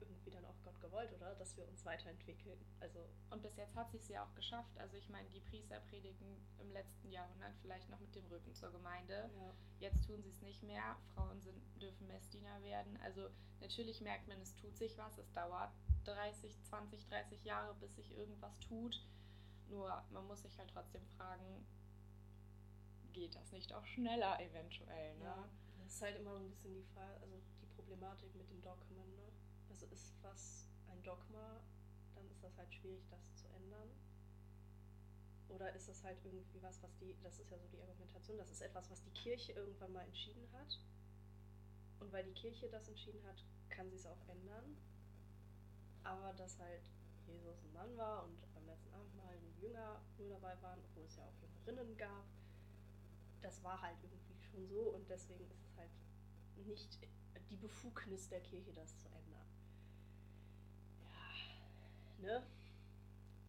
irgendwie 0.00 0.30
dann 0.30 0.44
auch 0.44 0.60
Gott 0.64 0.80
gewollt, 0.80 1.12
oder? 1.12 1.34
Dass 1.36 1.56
wir 1.56 1.66
uns 1.68 1.84
weiterentwickeln. 1.84 2.58
Also 2.80 3.08
und 3.30 3.42
bis 3.42 3.56
jetzt 3.56 3.74
hat 3.76 3.90
sich 3.90 4.08
ja 4.08 4.24
auch 4.24 4.34
geschafft. 4.34 4.76
Also 4.78 4.96
ich 4.96 5.08
meine, 5.08 5.28
die 5.30 5.40
Priester 5.40 5.80
predigen 5.80 6.44
im 6.58 6.70
letzten 6.72 7.10
Jahrhundert 7.10 7.56
vielleicht 7.62 7.88
noch 7.90 8.00
mit 8.00 8.14
dem 8.14 8.26
Rücken 8.26 8.54
zur 8.54 8.72
Gemeinde. 8.72 9.30
Ja. 9.34 9.54
Jetzt 9.78 10.06
tun 10.06 10.22
sie 10.22 10.30
es 10.30 10.42
nicht 10.42 10.62
mehr. 10.62 10.96
Frauen 11.14 11.40
sind, 11.40 11.60
dürfen 11.80 12.06
Messdiener 12.06 12.62
werden. 12.62 12.98
Also 13.02 13.28
natürlich 13.60 14.00
merkt 14.00 14.28
man, 14.28 14.40
es 14.40 14.54
tut 14.56 14.76
sich 14.76 14.98
was. 14.98 15.18
Es 15.18 15.32
dauert 15.32 15.72
30, 16.04 16.62
20, 16.64 17.06
30 17.06 17.44
Jahre, 17.44 17.74
bis 17.76 17.94
sich 17.94 18.12
irgendwas 18.16 18.58
tut. 18.60 19.00
Nur 19.68 20.02
man 20.12 20.26
muss 20.26 20.42
sich 20.42 20.58
halt 20.58 20.70
trotzdem 20.70 21.04
fragen, 21.16 21.66
geht 23.12 23.34
das 23.34 23.52
nicht 23.52 23.72
auch 23.72 23.84
schneller 23.86 24.40
eventuell? 24.40 25.16
Ne? 25.16 25.24
Ja, 25.24 25.48
das 25.78 25.94
ist 25.94 26.02
halt 26.02 26.16
immer 26.18 26.36
ein 26.36 26.50
bisschen 26.50 26.74
die 26.74 26.84
Frage, 26.94 27.20
also 27.22 27.36
die 27.60 27.66
Problematik 27.66 28.34
mit 28.34 28.50
den 28.50 28.60
Dogmen. 28.60 29.14
Ne? 29.14 29.32
Also 29.70 29.86
ist 29.86 30.14
was 30.22 30.68
ein 30.88 31.02
Dogma, 31.02 31.60
dann 32.14 32.28
ist 32.30 32.42
das 32.42 32.56
halt 32.58 32.72
schwierig, 32.74 33.06
das 33.10 33.34
zu 33.36 33.48
ändern. 33.48 33.88
Oder 35.48 35.72
ist 35.74 35.88
das 35.88 36.02
halt 36.02 36.18
irgendwie 36.24 36.62
was, 36.62 36.82
was 36.82 36.96
die, 36.96 37.16
das 37.22 37.38
ist 37.38 37.50
ja 37.50 37.58
so 37.58 37.68
die 37.68 37.80
Argumentation, 37.80 38.36
das 38.38 38.50
ist 38.50 38.60
etwas, 38.60 38.90
was 38.90 39.02
die 39.02 39.12
Kirche 39.12 39.52
irgendwann 39.52 39.92
mal 39.92 40.04
entschieden 40.04 40.50
hat. 40.52 40.80
Und 42.00 42.12
weil 42.12 42.24
die 42.24 42.32
Kirche 42.32 42.68
das 42.68 42.88
entschieden 42.88 43.24
hat, 43.24 43.44
kann 43.68 43.88
sie 43.88 43.96
es 43.96 44.06
auch 44.06 44.28
ändern. 44.28 44.76
Aber 46.02 46.32
dass 46.34 46.58
halt 46.58 46.90
Jesus 47.26 47.62
ein 47.62 47.72
Mann 47.72 47.96
war 47.96 48.24
und 48.24 48.36
beim 48.64 48.74
letzten 48.74 48.94
Abendmahl 48.94 49.36
ein 49.36 49.60
Jünger 49.60 50.00
nur 50.18 50.28
dabei 50.30 50.60
waren, 50.62 50.80
obwohl 50.80 51.04
es 51.04 51.16
ja 51.16 51.24
auch 51.24 51.66
Jüngerinnen 51.66 51.96
gab, 51.96 52.24
das 53.42 53.62
war 53.62 53.80
halt 53.80 53.96
irgendwie 54.02 54.42
schon 54.42 54.66
so 54.66 54.80
und 54.94 55.08
deswegen 55.08 55.44
ist 55.50 55.62
es 55.64 55.76
halt 55.76 55.90
nicht 56.66 56.98
die 57.50 57.56
Befugnis 57.56 58.28
der 58.28 58.40
Kirche, 58.40 58.72
das 58.72 58.96
zu 58.98 59.08
ändern. 59.08 59.46
Ja, 62.22 62.38
ne? 62.38 62.46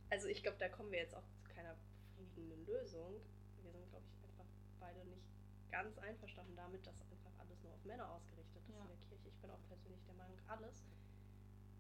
Also 0.10 0.28
ich 0.28 0.44
glaube, 0.44 0.58
da 0.60 0.70
kommen 0.70 0.92
wir 0.92 1.00
jetzt 1.00 1.16
auch 1.16 1.28
zu 1.28 1.44
keiner 1.56 1.76
befriedigenden 2.18 2.66
Lösung. 2.66 3.22
Wir 3.64 3.72
sind, 3.72 3.90
glaube 3.90 4.06
ich, 4.06 4.24
einfach 4.24 4.46
beide 4.80 5.04
nicht 5.06 5.26
ganz 5.72 5.98
einverstanden 5.98 6.56
damit, 6.56 6.86
dass 6.86 7.02
einfach 7.02 7.32
alles 7.40 7.62
nur 7.64 7.74
auf 7.74 7.84
Männer 7.86 8.10
ausgerichtet 8.12 8.62
ist 8.68 8.70
ja. 8.70 8.82
in 8.82 8.88
der 8.88 8.98
Kirche. 9.08 9.30
Ich 9.30 9.42
bin 9.42 9.50
auch 9.50 9.66
persönlich 9.68 10.04
der 10.06 10.16
Meinung, 10.16 10.38
alles, 10.48 10.86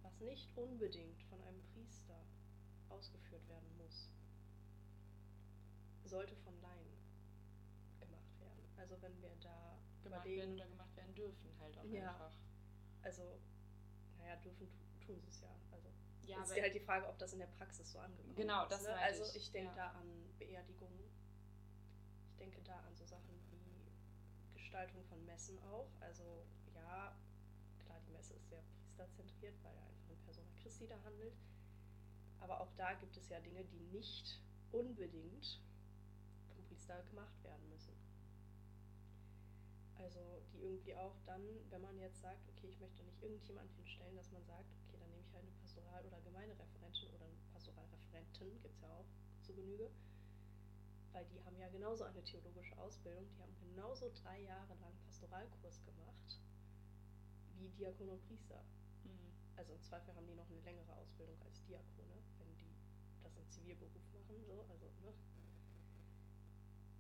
was 0.01 0.19
nicht 0.21 0.49
unbedingt 0.57 1.21
von 1.23 1.41
einem 1.41 1.62
Priester 1.73 2.19
ausgeführt 2.95 3.47
werden 3.47 3.77
muss, 3.77 4.10
sollte 6.03 6.36
von 6.38 6.53
Laien 6.62 6.97
gemacht 7.99 8.39
werden. 8.39 8.65
Also 8.77 9.01
wenn 9.01 9.21
wir 9.21 9.36
da 9.41 9.79
gemacht 10.03 10.25
überlegen, 10.25 10.41
werden 10.41 10.53
oder 10.55 10.67
gemacht 10.67 10.95
werden 10.95 11.15
dürfen 11.15 11.49
halt 11.60 11.77
auch 11.77 11.86
ja, 11.86 12.10
einfach. 12.10 12.38
Also, 13.01 13.39
naja, 14.17 14.36
dürfen 14.38 14.67
tun 15.05 15.19
sie 15.21 15.29
es 15.29 15.41
ja. 15.41 15.49
Also 15.71 15.89
ja, 16.23 16.41
ist 16.41 16.60
halt 16.60 16.75
die 16.75 16.79
Frage, 16.79 17.08
ob 17.08 17.17
das 17.19 17.34
in 17.34 17.39
der 17.39 17.47
Praxis 17.47 17.91
so 17.91 17.99
angekommen 17.99 18.36
genau, 18.36 18.63
ist. 18.63 18.69
Genau, 18.69 18.81
das 18.81 18.84
ne? 18.84 18.95
Also 18.95 19.23
ich, 19.25 19.36
ich 19.36 19.51
denke 19.51 19.69
ja. 19.69 19.75
da 19.75 19.99
an 19.99 20.08
Beerdigungen. 20.39 21.03
Ich 22.29 22.36
denke 22.38 22.62
da 22.63 22.79
an 22.79 22.95
so 22.95 23.05
Sachen 23.05 23.36
wie 23.51 23.91
Gestaltung 24.53 25.03
von 25.05 25.23
Messen 25.25 25.60
auch. 25.60 25.89
Also 25.99 26.45
ja, 26.73 27.15
klar, 27.79 27.99
die 28.08 28.12
Messe 28.12 28.34
ist 28.34 28.49
sehr 28.49 28.62
priesterzentriert, 28.62 29.55
weil 29.63 29.77
einfach 29.77 30.10
in 30.10 30.17
Persona 30.23 30.49
Christi 30.62 30.88
da 30.88 31.01
handelt. 31.03 31.36
Aber 32.45 32.62
auch 32.62 32.71
da 32.77 32.93
gibt 32.93 33.17
es 33.17 33.27
ja 33.29 33.39
Dinge, 33.39 33.65
die 33.65 33.81
nicht 33.89 34.39
unbedingt 34.71 35.60
vom 36.45 36.63
Priester 36.67 37.01
gemacht 37.10 37.43
werden 37.43 37.67
müssen. 37.69 37.97
Also 39.97 40.19
die 40.53 40.62
irgendwie 40.62 40.95
auch 40.95 41.15
dann, 41.25 41.41
wenn 41.71 41.81
man 41.81 41.97
jetzt 41.97 42.21
sagt, 42.21 42.47
okay, 42.49 42.67
ich 42.69 42.79
möchte 42.79 43.03
nicht 43.03 43.19
irgendjemand 43.23 43.71
hinstellen, 43.71 44.15
dass 44.15 44.31
man 44.31 44.45
sagt, 44.45 44.69
okay, 44.86 44.97
dann 44.99 45.10
nehme 45.10 45.23
ich 45.25 45.34
halt 45.34 45.41
eine 45.41 45.58
Pastoral- 45.58 46.05
oder 46.05 46.21
Gemeindereferentin 46.21 47.10
oder 47.15 47.25
eine 47.25 47.41
Pastoralreferentin, 47.51 48.62
gibt 48.62 48.75
es 48.75 48.81
ja 48.81 48.93
auch 48.93 49.10
zu 49.41 49.55
Genüge. 49.55 49.89
Weil 51.13 51.25
die 51.25 51.43
haben 51.45 51.58
ja 51.58 51.69
genauso 51.69 52.03
eine 52.03 52.23
theologische 52.23 52.77
Ausbildung, 52.77 53.25
die 53.34 53.41
haben 53.41 53.55
genauso 53.58 54.12
drei 54.21 54.41
Jahre 54.41 54.75
lang 54.81 54.93
Pastoralkurs 55.08 55.84
gemacht 55.84 56.39
wie 57.58 57.69
Diakon 57.69 58.10
und 58.10 58.21
Priester. 58.27 58.62
Mhm. 59.03 59.34
Also 59.58 59.73
im 59.73 59.81
Zweifel 59.81 60.13
haben 60.13 60.27
die 60.27 60.36
noch 60.36 60.47
eine 60.47 60.62
längere 60.62 60.93
Ausbildung 60.93 61.41
als 61.41 61.63
Diakone, 61.63 62.21
das 63.25 63.35
im 63.38 63.49
Zivilberuf 63.49 64.05
machen, 64.13 64.43
so, 64.45 64.65
also, 64.69 64.85
ne? 65.01 65.13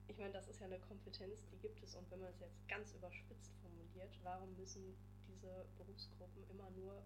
ich 0.07 0.17
meine, 0.17 0.33
das 0.33 0.47
ist 0.47 0.59
ja 0.59 0.65
eine 0.65 0.79
Kompetenz, 0.79 1.45
die 1.51 1.57
gibt 1.57 1.81
es. 1.83 1.95
Und 1.95 2.09
wenn 2.09 2.19
man 2.19 2.29
es 2.29 2.39
jetzt 2.39 2.67
ganz 2.67 2.93
überspitzt 2.93 3.51
formuliert, 3.61 4.17
warum 4.23 4.55
müssen 4.55 4.95
diese 5.27 5.65
Berufsgruppen 5.77 6.49
immer 6.49 6.69
nur 6.71 7.03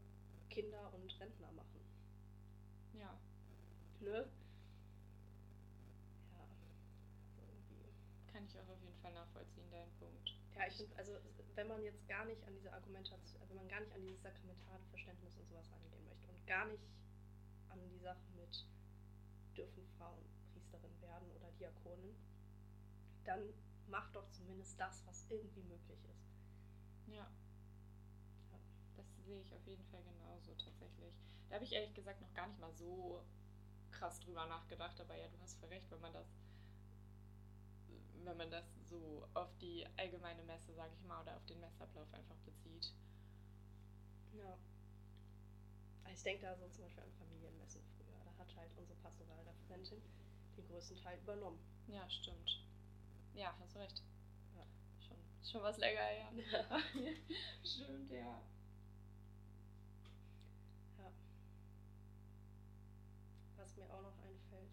Kinder 0.49 0.93
und 0.93 1.19
Rentner 1.19 1.51
machen? 1.51 1.81
Ja. 2.93 3.19
Ne? 3.99 4.29
Ja. 6.33 6.45
Also 7.35 7.41
irgendwie. 7.41 7.91
Kann 8.31 8.45
ich 8.45 8.59
auch 8.59 8.69
auf 8.69 8.81
jeden 8.81 8.97
Fall 9.01 9.13
nachvollziehen, 9.13 9.69
deinen 9.71 9.91
Punkt. 9.99 10.35
Ja, 10.55 10.67
ich 10.67 10.75
finde, 10.75 10.95
also 10.97 11.13
wenn 11.55 11.67
man 11.67 11.81
jetzt 11.83 12.07
gar 12.07 12.25
nicht 12.25 12.43
an 12.43 12.53
diese 12.53 12.71
Argumentation, 12.71 13.41
wenn 13.47 13.57
man 13.57 13.67
gar 13.67 13.79
nicht 13.79 13.93
an 13.93 14.01
dieses 14.01 14.21
sakramentale 14.21 14.83
Verständnis 14.89 15.35
und 15.37 15.47
sowas 15.47 15.71
rangehen 15.71 16.05
möchte 16.05 16.27
und 16.27 16.45
gar 16.45 16.65
nicht 16.67 16.83
an 17.69 17.79
die 17.89 17.99
Sache 17.99 18.23
mit 18.35 18.65
dürfen 19.55 19.85
Frauen 19.97 20.23
Priesterin 20.51 21.01
werden 21.01 21.29
oder 21.31 21.51
Diakonin, 21.59 22.15
dann 23.23 23.53
mach 23.87 24.11
doch 24.11 24.29
zumindest 24.31 24.79
das, 24.79 25.05
was 25.05 25.25
irgendwie 25.29 25.63
möglich 25.63 26.03
ist. 26.05 26.27
Ja. 27.07 27.27
ja. 28.51 28.59
Das 28.95 29.05
sehe 29.25 29.41
ich 29.41 29.53
auf 29.53 29.65
jeden 29.65 29.85
Fall 29.85 30.03
genauso 30.03 30.53
tatsächlich. 30.55 31.13
Da 31.49 31.55
habe 31.55 31.65
ich 31.65 31.73
ehrlich 31.73 31.93
gesagt 31.93 32.21
noch 32.21 32.33
gar 32.33 32.47
nicht 32.47 32.59
mal 32.59 32.73
so 32.73 33.23
krass 33.91 34.19
drüber 34.19 34.45
nachgedacht, 34.45 34.99
aber 35.01 35.15
ja, 35.15 35.27
du 35.27 35.39
hast 35.41 35.59
voll 35.59 35.69
recht, 35.69 35.89
wenn 35.89 36.01
man 36.01 36.13
das 36.13 36.27
wenn 38.25 38.37
man 38.37 38.51
das 38.51 38.65
so 38.87 39.27
auf 39.33 39.49
die 39.59 39.85
allgemeine 39.97 40.43
Messe, 40.43 40.73
sage 40.73 40.93
ich 40.93 41.07
mal, 41.07 41.21
oder 41.21 41.35
auf 41.35 41.45
den 41.45 41.59
Messablauf 41.59 42.13
einfach 42.13 42.35
bezieht. 42.45 42.93
Ja. 44.33 44.57
Also 46.03 46.15
ich 46.15 46.23
denke 46.23 46.43
da 46.43 46.55
so 46.55 46.67
zum 46.69 46.83
Beispiel 46.83 47.03
an 47.03 47.11
Familienmessen 47.13 47.81
hat 48.39 48.55
halt 48.55 48.71
unsere 48.77 48.97
Pastoralreferentin 48.99 50.01
den 50.55 50.67
größten 50.67 50.97
Teil 50.97 51.19
übernommen. 51.19 51.59
Ja, 51.87 52.09
stimmt. 52.09 52.65
Ja, 53.33 53.53
hast 53.59 53.75
du 53.75 53.79
recht. 53.79 54.03
Ja. 54.55 54.65
Schon, 54.99 55.17
schon 55.43 55.63
was 55.63 55.77
länger 55.77 56.01
her. 56.01 56.31
Ja. 56.51 56.79
Stimmt, 57.63 58.11
ja. 58.11 58.41
Ja. 60.97 61.11
Was 63.57 63.75
mir 63.75 63.85
auch 63.93 64.01
noch 64.01 64.17
einfällt, 64.19 64.71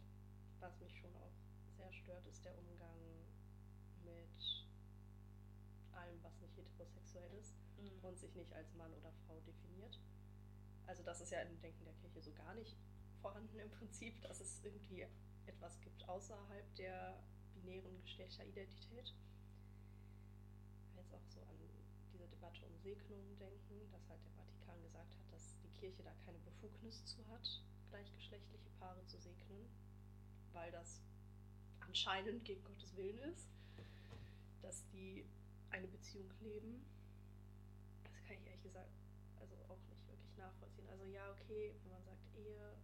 was 0.61 0.79
mich 0.81 0.97
schon 0.99 1.15
auch 1.17 1.33
sehr 1.77 1.93
stört, 1.93 2.27
ist 2.27 2.45
der 2.45 2.57
Umgang 2.59 2.99
mit 4.05 4.67
allem, 5.93 6.23
was 6.23 6.41
nicht 6.41 6.57
heterosexuell 6.57 7.33
ist 7.35 7.55
mhm. 7.79 8.03
und 8.03 8.19
sich 8.19 8.35
nicht 8.35 8.53
als 8.53 8.75
Mann 8.75 8.93
oder 8.95 9.13
Frau 9.27 9.41
definiert. 9.41 10.01
Also 10.87 11.03
das 11.03 11.21
ist 11.21 11.31
ja 11.31 11.41
im 11.41 11.61
Denken 11.61 11.85
der 11.85 11.95
Kirche 11.95 12.21
so 12.21 12.33
gar 12.33 12.55
nicht 12.55 12.77
vorhanden 13.21 13.59
im 13.59 13.71
Prinzip, 13.71 14.21
dass 14.23 14.41
es 14.41 14.61
irgendwie 14.63 15.07
etwas 15.47 15.81
gibt 15.81 16.09
außerhalb 16.09 16.75
der 16.77 17.19
binären 17.55 18.01
Geschlechteridentität. 18.03 19.15
Jetzt 20.97 21.15
auch 21.15 21.27
so 21.29 21.41
an 21.43 21.57
diese 22.13 22.27
Debatte 22.29 22.65
um 22.67 22.77
Segnungen 22.79 23.39
denken, 23.39 23.91
dass 23.93 24.09
halt 24.09 24.21
der 24.25 24.33
Vatikan 24.33 24.83
gesagt 24.83 25.15
hat, 25.15 25.33
dass 25.33 25.57
die 25.63 25.71
Kirche 25.79 26.03
da 26.03 26.13
keine 26.25 26.39
Befugnis 26.39 27.05
zu 27.05 27.27
hat, 27.29 27.63
gleichgeschlechtliche 27.91 28.71
Paare 28.79 29.05
zu 29.07 29.19
segnen, 29.19 29.69
weil 30.53 30.71
das 30.71 31.01
anscheinend 31.81 32.45
gegen 32.45 32.63
Gottes 32.65 32.97
Willen 32.97 33.19
ist, 33.19 33.49
dass 34.63 34.87
die 34.91 35.25
eine 35.71 35.87
Beziehung 35.89 36.31
leben. 36.41 36.85
Das 38.05 38.23
kann 38.25 38.37
ich 38.37 38.47
ehrlich 38.47 38.63
gesagt 38.63 38.91
also 39.41 39.55
auch 39.69 39.79
nicht 39.89 40.07
wirklich 40.09 40.37
nachvollziehen. 40.37 40.89
Also 40.89 41.05
ja, 41.05 41.31
okay, 41.31 41.75
wenn 41.83 41.93
man 41.93 42.05
sagt 42.05 42.35
Ehe, 42.37 42.77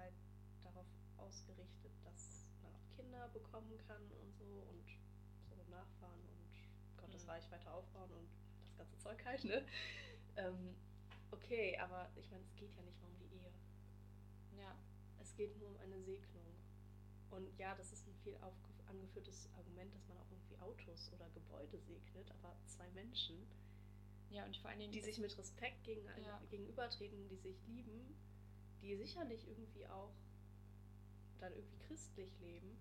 halt 0.00 0.14
darauf 0.62 0.86
ausgerichtet, 1.18 1.92
dass 2.04 2.46
man 2.62 2.72
auch 2.74 2.96
Kinder 2.96 3.28
bekommen 3.28 3.76
kann 3.86 4.02
und 4.22 4.34
so 4.34 4.66
und 4.68 4.88
so 5.48 5.62
Nachfahren 5.70 6.20
und 6.20 6.96
Gottes 6.96 7.24
mhm. 7.24 7.30
Reich 7.30 7.50
weiter 7.50 7.74
aufbauen 7.74 8.10
und 8.12 8.28
das 8.66 8.76
ganze 8.76 8.98
Zeug 8.98 9.24
halt, 9.24 9.44
ne? 9.44 9.64
Ähm, 10.36 10.74
okay, 11.30 11.76
aber 11.78 12.10
ich 12.16 12.30
meine, 12.30 12.44
es 12.44 12.54
geht 12.56 12.74
ja 12.74 12.82
nicht 12.82 13.00
mal 13.00 13.08
um 13.08 13.18
die 13.18 13.34
Ehe. 13.34 13.52
Ja. 14.58 14.76
Es 15.20 15.34
geht 15.36 15.56
nur 15.58 15.68
um 15.68 15.76
eine 15.78 16.00
Segnung. 16.00 16.46
Und 17.30 17.56
ja, 17.58 17.74
das 17.74 17.92
ist 17.92 18.06
ein 18.06 18.14
viel 18.24 18.36
angeführtes 18.86 19.48
Argument, 19.54 19.94
dass 19.94 20.06
man 20.08 20.18
auch 20.18 20.30
irgendwie 20.30 20.58
Autos 20.58 21.12
oder 21.12 21.28
Gebäude 21.30 21.78
segnet, 21.78 22.30
aber 22.32 22.56
zwei 22.66 22.88
Menschen, 22.90 23.36
ja, 24.30 24.44
und 24.44 24.56
vor 24.56 24.70
allen 24.70 24.78
Dingen 24.78 24.92
die 24.92 25.00
sich 25.00 25.18
mit 25.18 25.36
Respekt 25.36 25.84
gegen, 25.84 26.04
ja. 26.24 26.40
gegenübertreten, 26.50 27.28
die 27.28 27.36
sich 27.36 27.56
lieben, 27.66 28.16
die 28.82 28.96
sicherlich 28.96 29.46
irgendwie 29.48 29.86
auch 29.86 30.12
dann 31.38 31.52
irgendwie 31.52 31.78
christlich 31.78 32.38
leben 32.40 32.76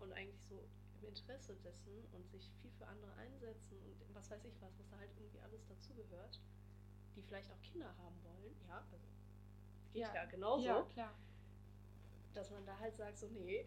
und 0.00 0.12
eigentlich 0.12 0.42
so 0.42 0.68
im 1.00 1.08
Interesse 1.08 1.56
dessen 1.56 2.04
und 2.12 2.28
sich 2.30 2.50
viel 2.62 2.70
für 2.72 2.86
andere 2.86 3.12
einsetzen 3.14 3.78
und 3.78 4.14
was 4.14 4.30
weiß 4.30 4.44
ich 4.44 4.60
was, 4.60 4.78
was 4.78 4.88
da 4.88 4.98
halt 4.98 5.10
irgendwie 5.16 5.40
alles 5.40 5.66
dazugehört, 5.66 6.40
die 7.16 7.22
vielleicht 7.22 7.50
auch 7.50 7.60
Kinder 7.62 7.88
haben 7.98 8.16
wollen, 8.24 8.54
ja, 8.68 8.78
also 8.92 9.06
geht 9.92 10.02
ja, 10.02 10.14
ja 10.14 10.24
genauso. 10.26 10.64
Ja, 10.64 10.82
klar. 10.82 11.14
Dass 12.34 12.50
man 12.50 12.66
da 12.66 12.78
halt 12.78 12.96
sagt, 12.96 13.18
so, 13.18 13.28
nee, 13.28 13.64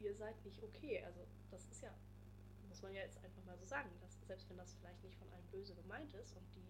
ihr 0.00 0.14
seid 0.14 0.42
nicht 0.44 0.62
okay. 0.62 1.02
Also 1.04 1.20
das 1.50 1.66
ist 1.66 1.82
ja, 1.82 1.92
muss 2.68 2.82
man 2.82 2.94
ja 2.94 3.02
jetzt 3.02 3.22
einfach 3.24 3.44
mal 3.44 3.58
so 3.58 3.64
sagen, 3.64 3.90
dass 4.00 4.20
selbst 4.26 4.48
wenn 4.48 4.56
das 4.56 4.74
vielleicht 4.74 5.02
nicht 5.02 5.16
von 5.16 5.28
allen 5.32 5.46
böse 5.50 5.74
gemeint 5.74 6.14
ist 6.14 6.36
und 6.36 6.46
die 6.54 6.64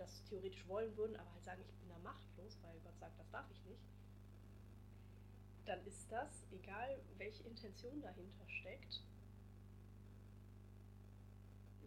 das 0.00 0.24
theoretisch 0.24 0.66
wollen 0.66 0.96
würden, 0.96 1.16
aber 1.16 1.30
halt 1.32 1.44
sagen, 1.44 1.62
ich 1.68 1.74
bin 1.76 1.88
da 1.88 1.98
machtlos, 1.98 2.58
weil 2.62 2.80
Gott 2.80 2.98
sagt, 2.98 3.18
das 3.18 3.30
darf 3.30 3.50
ich 3.50 3.64
nicht, 3.64 3.82
dann 5.66 5.84
ist 5.86 6.10
das, 6.10 6.46
egal 6.50 7.00
welche 7.18 7.44
Intention 7.44 8.00
dahinter 8.00 8.48
steckt, 8.48 9.04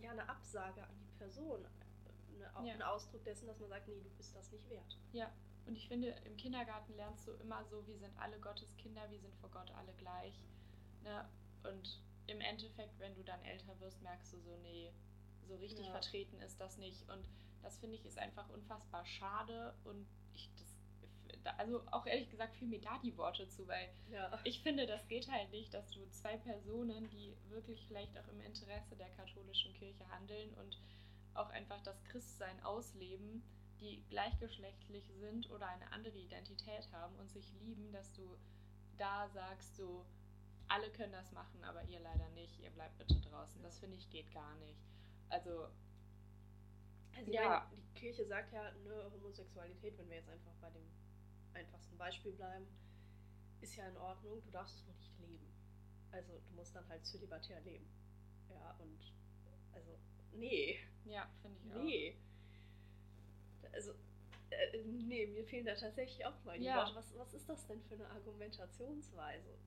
ja 0.04 0.12
eine 0.12 0.28
Absage 0.28 0.84
an 0.84 0.99
die 0.99 1.17
Person, 1.17 1.65
eine, 2.36 2.67
ja. 2.67 2.73
ein 2.73 2.82
Ausdruck 2.82 3.23
dessen, 3.23 3.47
dass 3.47 3.60
man 3.60 3.69
sagt, 3.69 3.88
nee, 3.88 4.02
du 4.02 4.10
bist 4.12 4.36
das 4.36 4.52
nicht 4.52 4.69
wert. 4.69 4.97
Ja, 5.13 5.32
und 5.65 5.76
ich 5.76 5.88
finde, 5.88 6.10
im 6.26 6.36
Kindergarten 6.36 6.93
lernst 6.95 7.28
du 7.28 7.32
immer 7.34 7.63
so, 7.65 7.86
wir 7.88 7.97
sind 7.97 8.17
alle 8.19 8.39
Gottes 8.39 8.76
Kinder, 8.78 9.10
wir 9.10 9.19
sind 9.19 9.34
vor 9.38 9.49
Gott 9.49 9.71
alle 9.71 9.93
gleich. 9.93 10.38
Ne? 11.04 11.28
Und 11.63 12.02
im 12.28 12.41
Endeffekt, 12.41 12.99
wenn 12.99 13.15
du 13.15 13.23
dann 13.23 13.41
älter 13.43 13.80
wirst, 13.80 14.02
merkst 14.02 14.34
du 14.34 14.39
so, 14.39 14.58
nee, 14.58 14.91
so 15.47 15.56
richtig 15.56 15.86
ja. 15.86 15.91
vertreten 15.91 16.39
ist 16.41 16.60
das 16.60 16.78
nicht. 16.78 17.08
Und 17.10 17.30
das 17.63 17.78
finde 17.78 17.95
ich 17.95 18.06
ist 18.06 18.17
einfach 18.17 18.49
unfassbar 18.49 19.06
schade 19.06 19.73
und 19.84 20.08
ich 20.34 20.49
das, 20.56 21.58
also 21.58 21.82
auch 21.91 22.06
ehrlich 22.06 22.30
gesagt 22.30 22.56
fiel 22.56 22.67
mir 22.67 22.82
da 22.82 22.99
die 22.99 23.17
Worte 23.17 23.47
zu, 23.47 23.67
weil 23.67 23.89
ja. 24.12 24.39
ich 24.43 24.62
finde, 24.62 24.86
das 24.86 25.08
geht 25.08 25.30
halt 25.30 25.52
nicht, 25.52 25.73
dass 25.73 25.89
du 25.91 26.08
zwei 26.10 26.38
Personen, 26.38 27.10
die 27.10 27.36
wirklich 27.49 27.86
vielleicht 27.88 28.17
auch 28.17 28.28
im 28.28 28.41
Interesse 28.41 28.95
der 28.95 29.10
katholischen 29.10 29.73
Kirche 29.73 30.08
handeln 30.10 30.54
und 30.56 30.78
auch 31.34 31.49
einfach 31.49 31.82
das 31.84 32.04
Christsein 32.06 32.62
ausleben, 32.63 33.43
die 33.80 34.04
gleichgeschlechtlich 34.10 35.06
sind 35.19 35.49
oder 35.49 35.67
eine 35.67 35.91
andere 35.91 36.17
Identität 36.17 36.89
haben 36.91 37.15
und 37.15 37.32
sich 37.32 37.52
lieben, 37.62 37.91
dass 37.91 38.13
du 38.13 38.38
da 38.97 39.28
sagst, 39.30 39.76
so, 39.76 40.06
alle 40.67 40.89
können 40.91 41.12
das 41.12 41.32
machen, 41.32 41.63
aber 41.63 41.84
ihr 41.84 41.99
leider 41.99 42.30
nicht, 42.30 42.60
ihr 42.60 42.69
bleibt 42.69 42.97
bitte 42.97 43.19
draußen. 43.19 43.62
Das 43.62 43.80
finde 43.80 43.97
ich 43.97 44.10
geht 44.10 44.32
gar 44.34 44.56
nicht. 44.56 44.80
Also, 45.30 45.67
also 47.15 47.32
ja. 47.32 47.69
Meine, 47.69 47.82
die 47.82 47.99
Kirche 47.99 48.26
sagt 48.26 48.54
ja, 48.54 48.71
ne, 48.71 49.12
Homosexualität, 49.12 49.97
wenn 49.97 50.10
wir 50.10 50.17
jetzt 50.17 50.30
einfach 50.30 50.54
bei 50.62 50.69
dem 50.69 50.86
einfachsten 51.54 51.97
Beispiel 51.97 52.34
bleiben, 52.34 52.65
ist 53.62 53.76
ja 53.76 53.88
in 53.88 53.97
Ordnung, 53.97 54.41
du 54.43 54.52
darfst 54.52 54.76
es 54.76 54.86
nur 54.86 54.95
nicht 54.95 55.19
leben. 55.19 55.47
Also 56.12 56.34
du 56.34 56.56
musst 56.56 56.76
dann 56.76 56.88
halt 56.89 57.06
zölibatär 57.06 57.62
leben. 57.62 57.88
Ja, 58.49 58.76
und 58.80 59.13
also, 59.73 59.97
nee. 60.34 60.80
Ja, 61.06 61.30
finde 61.41 61.60
ich 61.60 61.73
auch. 61.73 61.84
Nee 61.84 62.17
also, 63.73 63.91
äh, 64.49 64.84
nee, 64.84 65.28
mir 65.28 65.43
fehlen 65.45 65.65
da 65.65 65.76
tatsächlich 65.76 66.26
auch 66.26 66.43
mal 66.43 66.58
die 66.58 66.65
ja. 66.65 66.78
Worte. 66.78 66.95
Was, 66.95 67.17
was 67.17 67.34
ist 67.34 67.49
das 67.49 67.65
denn 67.67 67.82
für 67.84 67.95
eine 67.95 68.10
Argumentationsweise? 68.10 69.58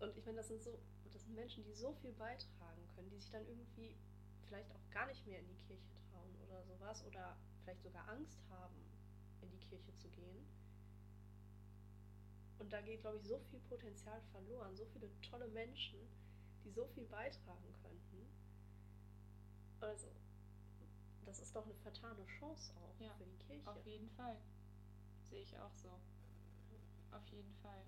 Und 0.00 0.16
ich 0.16 0.24
meine, 0.24 0.38
das 0.38 0.48
sind 0.48 0.62
so, 0.62 0.78
das 1.12 1.24
sind 1.24 1.34
Menschen, 1.34 1.64
die 1.64 1.72
so 1.72 1.92
viel 1.94 2.12
beitragen 2.12 2.88
können, 2.94 3.10
die 3.10 3.18
sich 3.18 3.30
dann 3.30 3.46
irgendwie 3.48 3.96
vielleicht 4.46 4.70
auch 4.72 4.90
gar 4.90 5.06
nicht 5.06 5.26
mehr 5.26 5.40
in 5.40 5.48
die 5.48 5.56
Kirche 5.56 5.88
trauen 5.88 6.07
oder 6.07 6.07
sowas 6.68 7.04
oder 7.04 7.36
vielleicht 7.62 7.82
sogar 7.82 8.08
Angst 8.08 8.40
haben, 8.50 8.76
in 9.40 9.50
die 9.50 9.58
Kirche 9.58 9.94
zu 9.96 10.08
gehen. 10.10 10.46
Und 12.58 12.72
da 12.72 12.80
geht, 12.80 13.00
glaube 13.00 13.18
ich, 13.18 13.24
so 13.24 13.38
viel 13.50 13.60
Potenzial 13.60 14.20
verloren, 14.32 14.76
so 14.76 14.84
viele 14.86 15.08
tolle 15.22 15.48
Menschen, 15.48 15.98
die 16.64 16.70
so 16.70 16.86
viel 16.86 17.06
beitragen 17.06 17.74
könnten. 17.82 18.26
Also, 19.80 20.08
das 21.24 21.40
ist 21.40 21.54
doch 21.54 21.64
eine 21.64 21.74
vertane 21.74 22.26
Chance 22.26 22.72
auch 22.82 23.00
ja, 23.00 23.14
für 23.14 23.26
die 23.26 23.38
Kirche. 23.38 23.70
Auf 23.70 23.86
jeden 23.86 24.10
Fall. 24.10 24.36
Sehe 25.30 25.42
ich 25.42 25.58
auch 25.58 25.74
so. 25.74 25.90
Auf 27.12 27.26
jeden 27.28 27.54
Fall. 27.62 27.84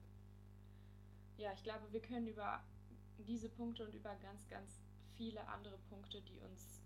Ja, 1.36 1.52
ich 1.52 1.62
glaube, 1.62 1.90
wir 1.92 2.00
können 2.00 2.28
über 2.28 2.62
diese 3.18 3.48
Punkte 3.48 3.84
und 3.84 3.94
über 3.94 4.14
ganz, 4.16 4.46
ganz 4.48 4.80
viele 5.16 5.46
andere 5.48 5.78
Punkte, 5.88 6.22
die 6.22 6.38
uns 6.40 6.79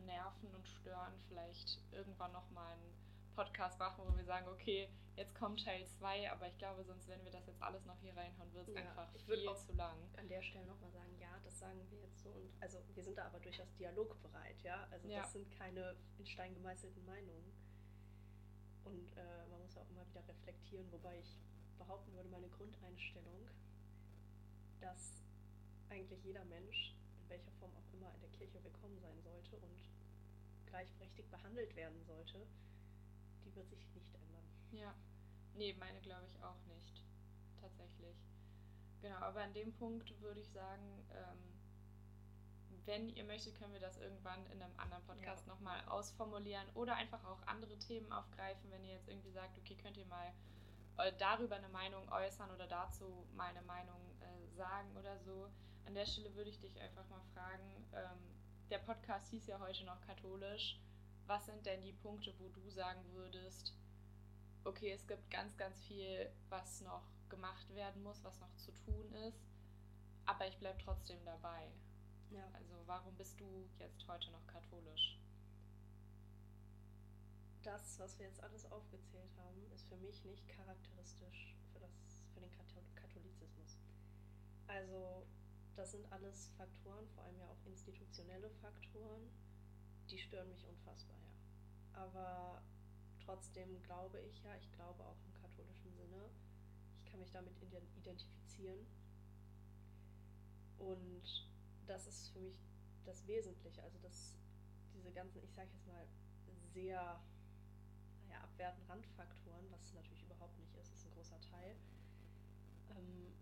nerven 0.00 0.54
und 0.54 0.66
stören, 0.66 1.12
vielleicht 1.28 1.78
irgendwann 1.92 2.32
nochmal 2.32 2.72
einen 2.72 3.02
Podcast 3.34 3.78
machen, 3.78 4.04
wo 4.06 4.16
wir 4.16 4.24
sagen, 4.24 4.46
okay, 4.48 4.88
jetzt 5.16 5.34
kommt 5.34 5.64
Teil 5.64 5.86
2, 5.86 6.30
aber 6.30 6.48
ich 6.48 6.58
glaube, 6.58 6.84
sonst, 6.84 7.08
wenn 7.08 7.24
wir 7.24 7.32
das 7.32 7.46
jetzt 7.46 7.62
alles 7.62 7.84
noch 7.86 7.98
hier 8.00 8.16
reinhauen, 8.16 8.52
wird 8.52 8.68
es 8.68 8.74
ja, 8.74 8.82
einfach 8.82 9.10
viel 9.26 9.54
zu 9.54 9.72
lang. 9.72 9.96
An 10.16 10.28
der 10.28 10.42
Stelle 10.42 10.66
nochmal 10.66 10.90
sagen, 10.90 11.16
ja, 11.18 11.38
das 11.44 11.58
sagen 11.58 11.80
wir 11.90 12.00
jetzt 12.00 12.22
so 12.22 12.30
und 12.30 12.50
also 12.60 12.78
wir 12.94 13.02
sind 13.02 13.16
da 13.16 13.26
aber 13.26 13.40
durchaus 13.40 13.72
dialogbereit, 13.74 14.62
ja. 14.62 14.86
Also 14.90 15.08
ja. 15.08 15.22
das 15.22 15.32
sind 15.32 15.50
keine 15.50 15.96
in 16.18 16.26
Stein 16.26 16.54
gemeißelten 16.54 17.04
Meinungen. 17.04 17.52
Und 18.84 19.16
äh, 19.16 19.46
man 19.48 19.62
muss 19.62 19.76
auch 19.76 19.88
immer 19.90 20.06
wieder 20.08 20.26
reflektieren, 20.26 20.90
wobei 20.90 21.18
ich 21.20 21.38
behaupten 21.78 22.12
würde, 22.14 22.28
meine 22.28 22.48
Grundeinstellung, 22.48 23.48
dass 24.80 25.22
eigentlich 25.88 26.24
jeder 26.24 26.44
Mensch, 26.46 26.94
welcher 27.32 27.52
Form 27.52 27.72
auch 27.74 27.94
immer 27.94 28.12
in 28.14 28.20
der 28.20 28.28
Kirche 28.28 28.62
willkommen 28.62 28.98
sein 29.00 29.18
sollte 29.22 29.56
und 29.56 29.88
gleichberechtigt 30.66 31.30
behandelt 31.30 31.74
werden 31.74 32.04
sollte, 32.04 32.46
die 33.42 33.54
wird 33.56 33.70
sich 33.70 33.88
nicht 33.94 34.14
ändern. 34.14 34.44
Ja, 34.70 34.94
nee, 35.54 35.72
meine 35.72 35.98
glaube 36.02 36.26
ich 36.26 36.42
auch 36.44 36.62
nicht. 36.66 37.02
Tatsächlich. 37.58 38.16
Genau, 39.00 39.16
aber 39.16 39.40
an 39.40 39.54
dem 39.54 39.72
Punkt 39.72 40.20
würde 40.20 40.40
ich 40.40 40.50
sagen, 40.50 41.06
ähm, 41.10 41.38
wenn 42.84 43.08
ihr 43.08 43.24
möchtet, 43.24 43.56
können 43.56 43.72
wir 43.72 43.80
das 43.80 43.96
irgendwann 43.96 44.44
in 44.46 44.60
einem 44.60 44.78
anderen 44.78 45.04
Podcast 45.04 45.46
ja. 45.46 45.54
nochmal 45.54 45.82
ausformulieren 45.86 46.68
oder 46.74 46.96
einfach 46.96 47.24
auch 47.24 47.40
andere 47.46 47.78
Themen 47.78 48.12
aufgreifen, 48.12 48.70
wenn 48.70 48.84
ihr 48.84 48.92
jetzt 48.92 49.08
irgendwie 49.08 49.30
sagt, 49.30 49.56
okay, 49.56 49.76
könnt 49.76 49.96
ihr 49.96 50.06
mal 50.06 50.34
äh, 50.98 51.12
darüber 51.18 51.56
eine 51.56 51.68
Meinung 51.70 52.10
äußern 52.10 52.50
oder 52.50 52.66
dazu 52.66 53.26
meine 53.34 53.62
Meinung 53.62 54.00
äh, 54.20 54.54
sagen 54.54 54.94
oder 54.98 55.18
so. 55.20 55.48
An 55.84 55.94
der 55.94 56.06
Stelle 56.06 56.34
würde 56.34 56.50
ich 56.50 56.58
dich 56.58 56.80
einfach 56.80 57.08
mal 57.08 57.22
fragen, 57.34 57.86
ähm, 57.92 58.32
der 58.70 58.78
Podcast 58.78 59.30
hieß 59.30 59.46
ja 59.46 59.58
heute 59.60 59.84
noch 59.84 60.00
katholisch. 60.00 60.80
Was 61.26 61.46
sind 61.46 61.64
denn 61.66 61.82
die 61.82 61.92
Punkte, 61.92 62.34
wo 62.38 62.48
du 62.48 62.70
sagen 62.70 63.04
würdest, 63.12 63.74
okay, 64.64 64.92
es 64.92 65.06
gibt 65.06 65.30
ganz, 65.30 65.56
ganz 65.56 65.80
viel, 65.82 66.30
was 66.48 66.80
noch 66.80 67.04
gemacht 67.28 67.74
werden 67.74 68.02
muss, 68.02 68.22
was 68.24 68.38
noch 68.40 68.54
zu 68.56 68.72
tun 68.72 69.12
ist, 69.28 69.42
aber 70.26 70.46
ich 70.46 70.58
bleibe 70.58 70.78
trotzdem 70.82 71.24
dabei. 71.24 71.70
Ja. 72.30 72.48
Also 72.54 72.74
warum 72.86 73.14
bist 73.16 73.40
du 73.40 73.68
jetzt 73.78 74.06
heute 74.08 74.30
noch 74.30 74.46
katholisch? 74.46 75.18
Das, 77.62 77.98
was 77.98 78.18
wir 78.18 78.26
jetzt 78.26 78.42
alles 78.42 78.70
aufgezählt 78.72 79.30
haben, 79.38 79.70
ist 79.72 79.86
für 79.88 79.96
mich 79.96 80.24
nicht 80.24 80.48
charakteristisch 80.48 81.54
für, 81.72 81.78
das, 81.78 81.90
für 82.34 82.40
den 82.40 82.50
Katholizismus. 82.94 83.78
Also 84.66 85.26
das 85.76 85.92
sind 85.92 86.10
alles 86.12 86.48
Faktoren, 86.56 87.06
vor 87.14 87.24
allem 87.24 87.38
ja 87.38 87.46
auch 87.48 87.66
institutionelle 87.66 88.50
Faktoren, 88.50 89.30
die 90.10 90.18
stören 90.18 90.48
mich 90.50 90.66
unfassbar, 90.66 91.16
ja. 91.18 92.00
Aber 92.00 92.62
trotzdem 93.24 93.82
glaube 93.82 94.20
ich 94.20 94.42
ja, 94.42 94.54
ich 94.56 94.70
glaube 94.72 95.04
auch 95.04 95.16
im 95.24 95.34
katholischen 95.34 95.92
Sinne, 95.94 96.30
ich 96.98 97.10
kann 97.10 97.20
mich 97.20 97.30
damit 97.30 97.54
identifizieren. 97.60 98.86
Und 100.78 101.48
das 101.86 102.06
ist 102.06 102.28
für 102.30 102.40
mich 102.40 102.58
das 103.04 103.26
Wesentliche, 103.26 103.82
also 103.82 103.98
das, 104.02 104.36
diese 104.94 105.12
ganzen, 105.12 105.42
ich 105.42 105.52
sage 105.52 105.68
jetzt 105.72 105.86
mal, 105.86 106.06
sehr 106.72 107.20
naja, 108.26 108.40
abwertenden 108.42 108.90
Randfaktoren, 108.90 109.70
was 109.70 109.92
natürlich 109.92 110.22
überhaupt 110.22 110.58
nicht 110.58 110.74
ist, 110.76 110.92
ist 110.92 111.06
ein 111.06 111.12
großer 111.12 111.40
Teil, 111.40 111.76
ähm, 112.90 113.32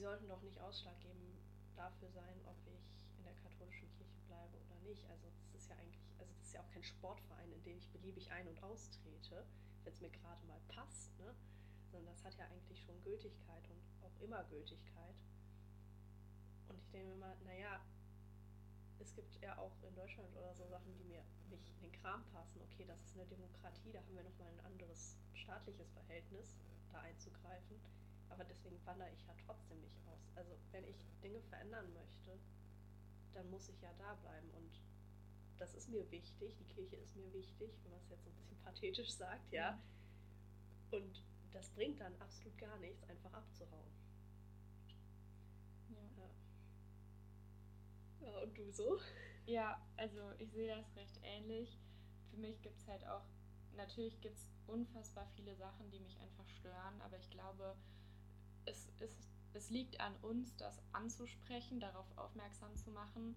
sollten 0.00 0.28
doch 0.28 0.42
nicht 0.42 0.58
ausschlaggebend 0.60 1.38
dafür 1.76 2.08
sein, 2.10 2.40
ob 2.46 2.56
ich 2.66 2.90
in 3.18 3.24
der 3.24 3.34
katholischen 3.34 3.88
Kirche 3.92 4.18
bleibe 4.26 4.56
oder 4.56 4.80
nicht. 4.88 5.04
Also 5.08 5.28
das 5.28 5.62
ist 5.62 5.68
ja 5.68 5.76
eigentlich, 5.76 6.00
also 6.18 6.32
das 6.32 6.46
ist 6.46 6.54
ja 6.54 6.60
auch 6.60 6.70
kein 6.70 6.82
Sportverein, 6.82 7.52
in 7.52 7.62
dem 7.62 7.78
ich 7.78 7.88
beliebig 7.90 8.30
ein- 8.32 8.48
und 8.48 8.62
austrete, 8.62 9.44
wenn 9.84 9.92
es 9.92 10.00
mir 10.00 10.10
gerade 10.10 10.44
mal 10.46 10.60
passt, 10.68 11.16
ne? 11.18 11.34
sondern 11.90 12.14
das 12.14 12.24
hat 12.24 12.34
ja 12.36 12.46
eigentlich 12.46 12.80
schon 12.82 13.00
Gültigkeit 13.02 13.68
und 13.68 13.80
auch 14.04 14.20
immer 14.20 14.44
Gültigkeit. 14.44 15.16
Und 16.68 16.78
ich 16.78 16.90
denke 16.90 17.12
immer, 17.12 17.34
naja, 17.44 17.80
es 19.00 19.14
gibt 19.14 19.40
ja 19.40 19.56
auch 19.58 19.72
in 19.82 19.94
Deutschland 19.94 20.28
oder 20.36 20.54
so 20.54 20.66
Sachen, 20.68 20.94
die 20.96 21.04
mir 21.04 21.24
nicht 21.48 21.68
in 21.68 21.90
den 21.90 21.92
Kram 22.00 22.22
passen. 22.32 22.60
Okay, 22.62 22.84
das 22.86 23.00
ist 23.02 23.16
eine 23.16 23.26
Demokratie, 23.26 23.92
da 23.92 24.00
haben 24.00 24.14
wir 24.14 24.22
nochmal 24.22 24.48
ein 24.48 24.64
anderes 24.66 25.16
staatliches 25.34 25.90
Verhältnis, 25.92 26.54
da 26.92 27.00
einzugreifen. 27.00 27.80
Aber 28.30 28.44
deswegen 28.44 28.78
wandere 28.86 29.10
ich 29.12 29.26
ja 29.26 29.34
trotzdem 29.44 29.80
nicht 29.80 29.96
aus. 30.06 30.30
Also 30.34 30.56
wenn 30.72 30.84
ich 30.84 30.96
Dinge 31.22 31.40
verändern 31.42 31.92
möchte, 31.92 32.38
dann 33.34 33.50
muss 33.50 33.68
ich 33.68 33.80
ja 33.80 33.92
da 33.98 34.14
bleiben. 34.14 34.50
Und 34.50 34.80
das 35.58 35.74
ist 35.74 35.88
mir 35.88 36.10
wichtig, 36.10 36.56
die 36.56 36.64
Kirche 36.64 36.96
ist 36.96 37.14
mir 37.16 37.32
wichtig, 37.32 37.70
wenn 37.82 37.90
man 37.92 38.00
es 38.00 38.08
jetzt 38.08 38.24
so 38.24 38.30
ein 38.30 38.36
bisschen 38.36 38.58
pathetisch 38.64 39.12
sagt, 39.12 39.52
ja. 39.52 39.72
Mhm. 39.72 40.98
Und 40.98 41.24
das 41.52 41.70
bringt 41.70 42.00
dann 42.00 42.14
absolut 42.20 42.56
gar 42.58 42.78
nichts, 42.78 43.02
einfach 43.04 43.32
abzuhauen. 43.32 43.90
Ja. 46.16 46.30
Ja, 48.26 48.38
und 48.42 48.56
du 48.56 48.70
so? 48.70 49.00
Ja, 49.46 49.80
also 49.96 50.32
ich 50.38 50.52
sehe 50.52 50.68
das 50.68 50.96
recht 50.96 51.18
ähnlich. 51.22 51.78
Für 52.30 52.36
mich 52.36 52.60
gibt 52.62 52.78
es 52.78 52.86
halt 52.86 53.04
auch, 53.06 53.24
natürlich 53.76 54.20
gibt 54.20 54.36
es 54.36 54.48
unfassbar 54.66 55.26
viele 55.34 55.56
Sachen, 55.56 55.90
die 55.90 55.98
mich 56.00 56.18
einfach 56.20 56.48
stören, 56.48 57.00
aber 57.00 57.16
ich 57.18 57.28
glaube, 57.30 57.76
es, 58.66 58.88
ist, 59.00 59.28
es 59.52 59.70
liegt 59.70 60.00
an 60.00 60.14
uns, 60.22 60.56
das 60.56 60.80
anzusprechen, 60.92 61.80
darauf 61.80 62.06
aufmerksam 62.16 62.76
zu 62.76 62.90
machen. 62.90 63.36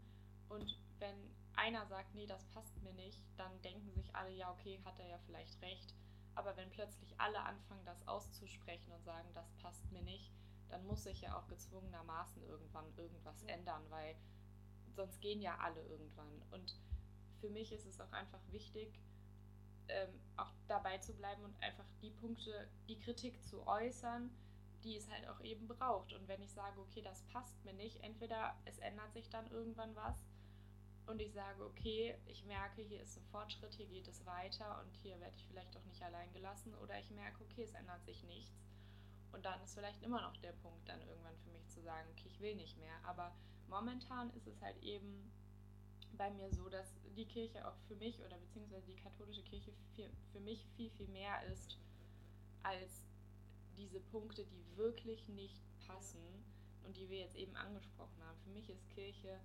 Und 0.50 0.80
wenn 1.00 1.16
einer 1.56 1.86
sagt, 1.88 2.14
nee, 2.16 2.28
das 2.28 2.46
passt 2.46 2.82
mir 2.82 2.94
nicht, 2.94 3.24
dann 3.38 3.62
denken 3.62 3.92
sich 3.92 4.16
alle, 4.16 4.32
ja, 4.32 4.52
okay, 4.52 4.82
hat 4.86 5.00
er 5.00 5.08
ja 5.08 5.18
vielleicht 5.20 5.62
recht. 5.62 5.94
Aber 6.36 6.56
wenn 6.58 6.70
plötzlich 6.72 7.14
alle 7.20 7.40
anfangen, 7.40 7.86
das 7.86 8.08
auszusprechen 8.08 8.92
und 8.92 9.04
sagen, 9.04 9.30
das 9.34 9.52
passt 9.62 9.92
mir 9.92 10.02
nicht, 10.02 10.32
dann 10.70 10.86
muss 10.88 11.04
sich 11.04 11.22
ja 11.22 11.38
auch 11.38 11.48
gezwungenermaßen 11.48 12.42
irgendwann 12.44 12.92
irgendwas 12.98 13.44
ändern, 13.44 13.84
weil 13.90 14.16
sonst 14.96 15.22
gehen 15.22 15.42
ja 15.42 15.58
alle 15.60 15.82
irgendwann. 15.84 16.42
Und 16.52 16.76
für 17.40 17.50
mich 17.50 17.72
ist 17.72 17.86
es 17.86 18.00
auch 18.00 18.12
einfach 18.12 18.42
wichtig, 18.50 19.00
ähm, 19.90 20.10
auch 20.38 20.52
dabei 20.68 20.98
zu 20.98 21.14
bleiben 21.14 21.44
und 21.44 21.62
einfach 21.62 21.86
die 22.02 22.12
Punkte, 22.12 22.70
die 22.88 22.98
Kritik 22.98 23.44
zu 23.44 23.68
äußern, 23.68 24.32
die 24.84 24.98
es 24.98 25.10
halt 25.10 25.28
auch 25.28 25.40
eben 25.42 25.68
braucht. 25.68 26.14
Und 26.14 26.28
wenn 26.28 26.42
ich 26.42 26.52
sage, 26.52 26.80
okay, 26.80 27.02
das 27.02 27.24
passt 27.24 27.64
mir 27.64 27.74
nicht, 27.74 28.04
entweder 28.04 28.56
es 28.66 28.78
ändert 28.80 29.14
sich 29.14 29.30
dann 29.30 29.48
irgendwann 29.48 29.96
was 29.96 30.18
und 31.06 31.20
ich 31.22 31.34
sage, 31.34 31.66
okay, 31.66 32.16
ich 32.26 32.46
merke, 32.46 32.82
hier 32.82 33.02
ist 33.02 33.18
ein 33.18 33.26
Fortschritt, 33.26 33.74
hier 33.74 33.88
geht 33.88 34.08
es 34.08 34.26
weiter 34.26 34.82
und 34.82 34.96
hier 34.98 35.20
werde 35.20 35.36
ich 35.36 35.46
vielleicht 35.48 35.76
auch 35.78 35.86
nicht 35.86 36.02
allein 36.02 36.32
gelassen 36.34 36.74
oder 36.76 36.98
ich 37.00 37.12
merke, 37.12 37.44
okay, 37.44 37.64
es 37.64 37.74
ändert 37.74 38.04
sich 38.06 38.24
nichts. 38.24 38.64
Und 39.32 39.46
dann 39.46 39.62
ist 39.64 39.74
vielleicht 39.74 40.02
immer 40.04 40.22
noch 40.22 40.38
der 40.38 40.54
Punkt, 40.54 40.88
dann 40.88 41.02
irgendwann 41.02 41.38
für 41.40 41.50
mich 41.50 41.68
zu 41.70 41.82
sagen, 41.82 42.08
okay, 42.12 42.28
ich 42.28 42.40
will 42.40 42.56
nicht 42.56 42.78
mehr. 42.78 42.96
Aber 43.04 43.36
momentan 43.68 44.30
ist 44.32 44.48
es 44.48 44.62
halt 44.62 44.78
eben 44.84 45.32
bei 46.14 46.30
mir 46.30 46.52
so, 46.54 46.70
dass 46.70 46.94
die 47.16 47.26
Kirche 47.26 47.68
auch 47.68 47.76
für 47.88 47.96
mich 47.96 48.24
oder 48.24 48.38
beziehungsweise 48.38 48.86
die 48.86 48.96
katholische 48.96 49.44
Kirche 49.44 49.74
für, 49.96 50.10
für 50.32 50.40
mich 50.40 50.68
viel, 50.76 50.92
viel 50.92 51.08
mehr 51.08 51.44
ist 51.52 51.80
als 52.62 53.04
diese 53.78 54.00
Punkte, 54.00 54.46
die 54.46 54.78
wirklich 54.78 55.28
nicht 55.30 55.62
passen 55.88 56.24
und 56.84 56.98
die 56.98 57.10
wir 57.10 57.20
jetzt 57.20 57.36
eben 57.36 57.56
angesprochen 57.56 58.24
haben. 58.24 58.40
Für 58.44 58.50
mich 58.52 58.70
ist 58.70 58.90
Kirche 58.90 59.40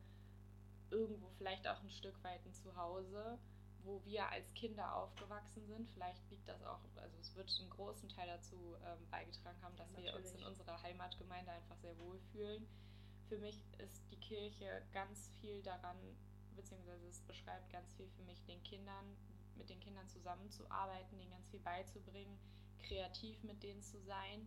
irgendwo 0.90 1.28
vielleicht 1.36 1.66
auch 1.68 1.82
ein 1.82 1.90
Stück 1.90 2.22
weit 2.24 2.44
ein 2.46 2.54
Zuhause, 2.54 3.38
wo 3.84 4.04
wir 4.04 4.28
als 4.28 4.52
Kinder 4.54 4.94
aufgewachsen 4.96 5.66
sind. 5.66 5.88
Vielleicht 5.92 6.28
liegt 6.30 6.48
das 6.48 6.62
auch, 6.64 6.80
also 6.96 7.16
es 7.20 7.34
wird 7.34 7.50
einen 7.60 7.70
großen 7.70 8.08
Teil 8.08 8.26
dazu 8.26 8.76
ähm, 8.84 9.10
beigetragen 9.10 9.60
haben, 9.62 9.76
dass 9.76 9.90
Natürlich. 9.90 10.12
wir 10.12 10.18
uns 10.18 10.32
in 10.32 10.44
unserer 10.44 10.82
Heimatgemeinde 10.82 11.52
einfach 11.52 11.76
sehr 11.78 11.96
wohl 11.98 12.18
fühlen. 12.32 12.66
Für 13.28 13.38
mich 13.38 13.62
ist 13.78 14.02
die 14.10 14.20
Kirche 14.20 14.82
ganz 14.92 15.30
viel 15.40 15.62
daran, 15.62 15.96
beziehungsweise 16.56 17.06
es 17.06 17.20
beschreibt 17.22 17.70
ganz 17.70 17.94
viel 17.94 18.08
für 18.08 18.22
mich, 18.22 18.42
den 18.46 18.62
Kindern, 18.62 19.16
mit 19.56 19.68
den 19.68 19.80
Kindern 19.80 20.08
zusammenzuarbeiten, 20.08 21.18
denen 21.18 21.30
ganz 21.30 21.48
viel 21.48 21.60
beizubringen, 21.60 22.38
kreativ 22.78 23.42
mit 23.44 23.62
denen 23.62 23.82
zu 23.82 24.00
sein, 24.02 24.46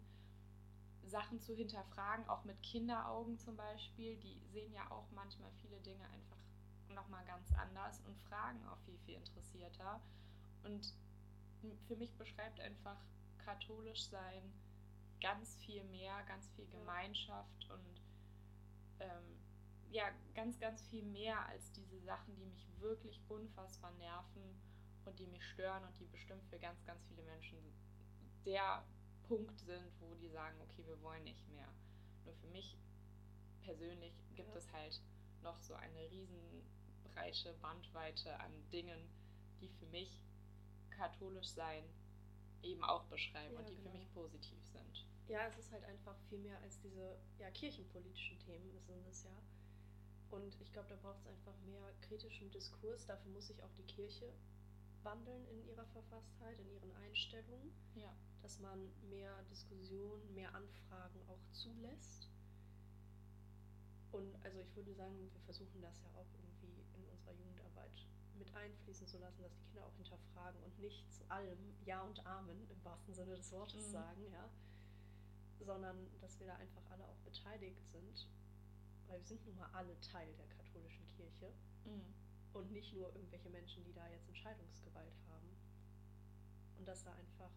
Sachen 1.03 1.41
zu 1.41 1.55
hinterfragen, 1.55 2.27
auch 2.29 2.43
mit 2.43 2.61
Kinderaugen 2.61 3.37
zum 3.37 3.55
Beispiel. 3.55 4.15
Die 4.17 4.39
sehen 4.51 4.73
ja 4.73 4.89
auch 4.91 5.09
manchmal 5.11 5.51
viele 5.61 5.79
Dinge 5.81 6.05
einfach 6.09 6.37
nochmal 6.93 7.25
ganz 7.25 7.51
anders 7.53 7.99
und 8.05 8.17
fragen 8.29 8.65
auch 8.67 8.77
viel, 8.85 8.97
viel 8.99 9.15
interessierter. 9.15 10.01
Und 10.63 10.93
für 11.87 11.95
mich 11.95 12.13
beschreibt 12.17 12.59
einfach 12.59 12.97
katholisch 13.39 14.05
sein 14.07 14.53
ganz 15.21 15.55
viel 15.57 15.83
mehr, 15.85 16.23
ganz 16.27 16.49
viel 16.55 16.67
Gemeinschaft 16.67 17.69
und 17.69 18.01
ähm, 18.99 19.37
ja, 19.91 20.05
ganz, 20.33 20.59
ganz 20.59 20.81
viel 20.83 21.03
mehr 21.03 21.45
als 21.47 21.71
diese 21.73 21.99
Sachen, 22.01 22.35
die 22.35 22.45
mich 22.45 22.67
wirklich 22.79 23.21
unfassbar 23.27 23.91
nerven 23.93 24.59
und 25.05 25.19
die 25.19 25.27
mich 25.27 25.43
stören 25.45 25.83
und 25.83 25.99
die 25.99 26.05
bestimmt 26.05 26.43
für 26.49 26.59
ganz, 26.59 26.83
ganz 26.85 27.03
viele 27.07 27.23
Menschen 27.23 27.57
der 28.45 28.83
Punkt 29.23 29.59
sind, 29.59 29.91
wo 29.99 30.13
die 30.15 30.29
sagen, 30.29 30.59
okay, 30.61 30.85
wir 30.85 31.01
wollen 31.01 31.23
nicht 31.23 31.47
mehr. 31.49 31.67
Nur 32.25 32.35
für 32.35 32.47
mich 32.47 32.77
persönlich 33.61 34.13
gibt 34.35 34.49
ja. 34.49 34.57
es 34.57 34.71
halt 34.73 35.01
noch 35.41 35.59
so 35.61 35.73
eine 35.73 36.09
riesenbreite 36.11 37.53
Bandweite 37.61 38.39
an 38.39 38.51
Dingen, 38.71 39.09
die 39.59 39.69
für 39.69 39.85
mich 39.87 40.21
katholisch 40.89 41.47
sein 41.47 41.83
eben 42.61 42.83
auch 42.83 43.05
beschreiben 43.05 43.53
ja, 43.53 43.59
und 43.59 43.69
die 43.69 43.75
genau. 43.75 43.89
für 43.89 43.97
mich 43.97 44.13
positiv 44.13 44.59
sind. 44.65 45.07
Ja, 45.27 45.47
es 45.47 45.57
ist 45.57 45.71
halt 45.71 45.83
einfach 45.85 46.15
viel 46.29 46.39
mehr 46.39 46.59
als 46.59 46.79
diese 46.81 47.17
ja, 47.39 47.49
kirchenpolitischen 47.51 48.37
Themen, 48.39 48.79
sind 48.85 49.07
es 49.07 49.23
ja. 49.23 49.41
Und 50.29 50.59
ich 50.61 50.71
glaube, 50.71 50.89
da 50.89 50.95
braucht 50.95 51.19
es 51.19 51.27
einfach 51.27 51.57
mehr 51.65 51.93
kritischen 52.01 52.51
Diskurs. 52.51 53.05
Dafür 53.05 53.31
muss 53.31 53.47
sich 53.47 53.61
auch 53.63 53.73
die 53.77 53.83
Kirche 53.83 54.31
wandeln 55.03 55.45
in 55.47 55.65
ihrer 55.67 55.85
Verfasstheit, 55.85 56.59
in 56.59 56.69
ihren 56.71 56.91
Einstellungen. 56.93 57.71
Ja. 57.95 58.13
Dass 58.41 58.59
man 58.59 58.91
mehr 59.09 59.41
Diskussion, 59.43 60.33
mehr 60.33 60.53
Anfragen 60.55 61.21
auch 61.27 61.41
zulässt. 61.51 62.29
Und 64.11 64.35
also 64.43 64.59
ich 64.59 64.75
würde 64.75 64.93
sagen, 64.93 65.15
wir 65.31 65.41
versuchen 65.41 65.81
das 65.81 66.01
ja 66.01 66.09
auch 66.15 66.27
irgendwie 66.33 66.83
in 66.95 67.05
unserer 67.09 67.33
Jugendarbeit 67.33 68.07
mit 68.37 68.53
einfließen 68.53 69.07
zu 69.07 69.19
lassen, 69.19 69.41
dass 69.43 69.53
die 69.53 69.63
Kinder 69.63 69.85
auch 69.85 69.95
hinterfragen 69.95 70.61
und 70.63 70.79
nicht 70.79 71.11
zu 71.13 71.23
allem 71.29 71.75
Ja 71.85 72.01
und 72.01 72.25
Amen 72.25 72.67
im 72.69 72.83
wahrsten 72.83 73.13
Sinne 73.13 73.35
des 73.35 73.51
Wortes 73.51 73.87
mhm. 73.87 73.91
sagen, 73.91 74.25
ja. 74.31 74.49
Sondern 75.59 76.07
dass 76.19 76.39
wir 76.39 76.47
da 76.47 76.55
einfach 76.55 76.81
alle 76.89 77.07
auch 77.07 77.19
beteiligt 77.23 77.85
sind. 77.87 78.27
Weil 79.07 79.19
wir 79.19 79.27
sind 79.27 79.45
nun 79.45 79.55
mal 79.55 79.69
alle 79.73 79.99
Teil 80.01 80.33
der 80.35 80.47
katholischen 80.47 81.07
Kirche. 81.15 81.53
Mhm 81.85 82.30
und 82.53 82.71
nicht 82.71 82.93
nur 82.93 83.13
irgendwelche 83.15 83.49
Menschen, 83.49 83.83
die 83.83 83.93
da 83.93 84.07
jetzt 84.09 84.27
Entscheidungsgewalt 84.27 85.15
haben. 85.27 85.49
Und 86.77 86.87
dass 86.87 87.03
da 87.03 87.13
einfach 87.13 87.51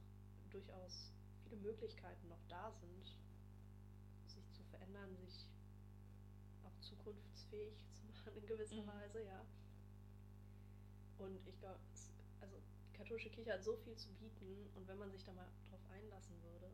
durchaus 0.51 1.13
viele 1.43 1.57
Möglichkeiten 1.57 2.29
noch 2.29 2.43
da 2.49 2.71
sind, 2.73 3.19
sich 4.27 4.51
zu 4.53 4.63
verändern, 4.65 5.17
sich 5.17 5.49
auch 6.63 6.79
zukunftsfähig 6.81 7.75
zu 7.93 8.05
machen 8.07 8.35
in 8.37 8.47
gewisser 8.47 8.83
mhm. 8.83 8.87
Weise, 8.87 9.25
ja. 9.25 9.45
Und 11.19 11.47
ich 11.47 11.59
glaube, 11.59 11.81
also 12.41 12.57
die 12.89 12.93
katholische 12.93 13.31
Kirche 13.31 13.53
hat 13.53 13.65
so 13.65 13.77
viel 13.77 13.97
zu 13.97 14.13
bieten 14.15 14.69
und 14.75 14.87
wenn 14.89 14.99
man 14.99 15.11
sich 15.11 15.25
da 15.25 15.33
mal 15.33 15.49
drauf 15.71 15.81
einlassen 15.91 16.41
würde, 16.43 16.71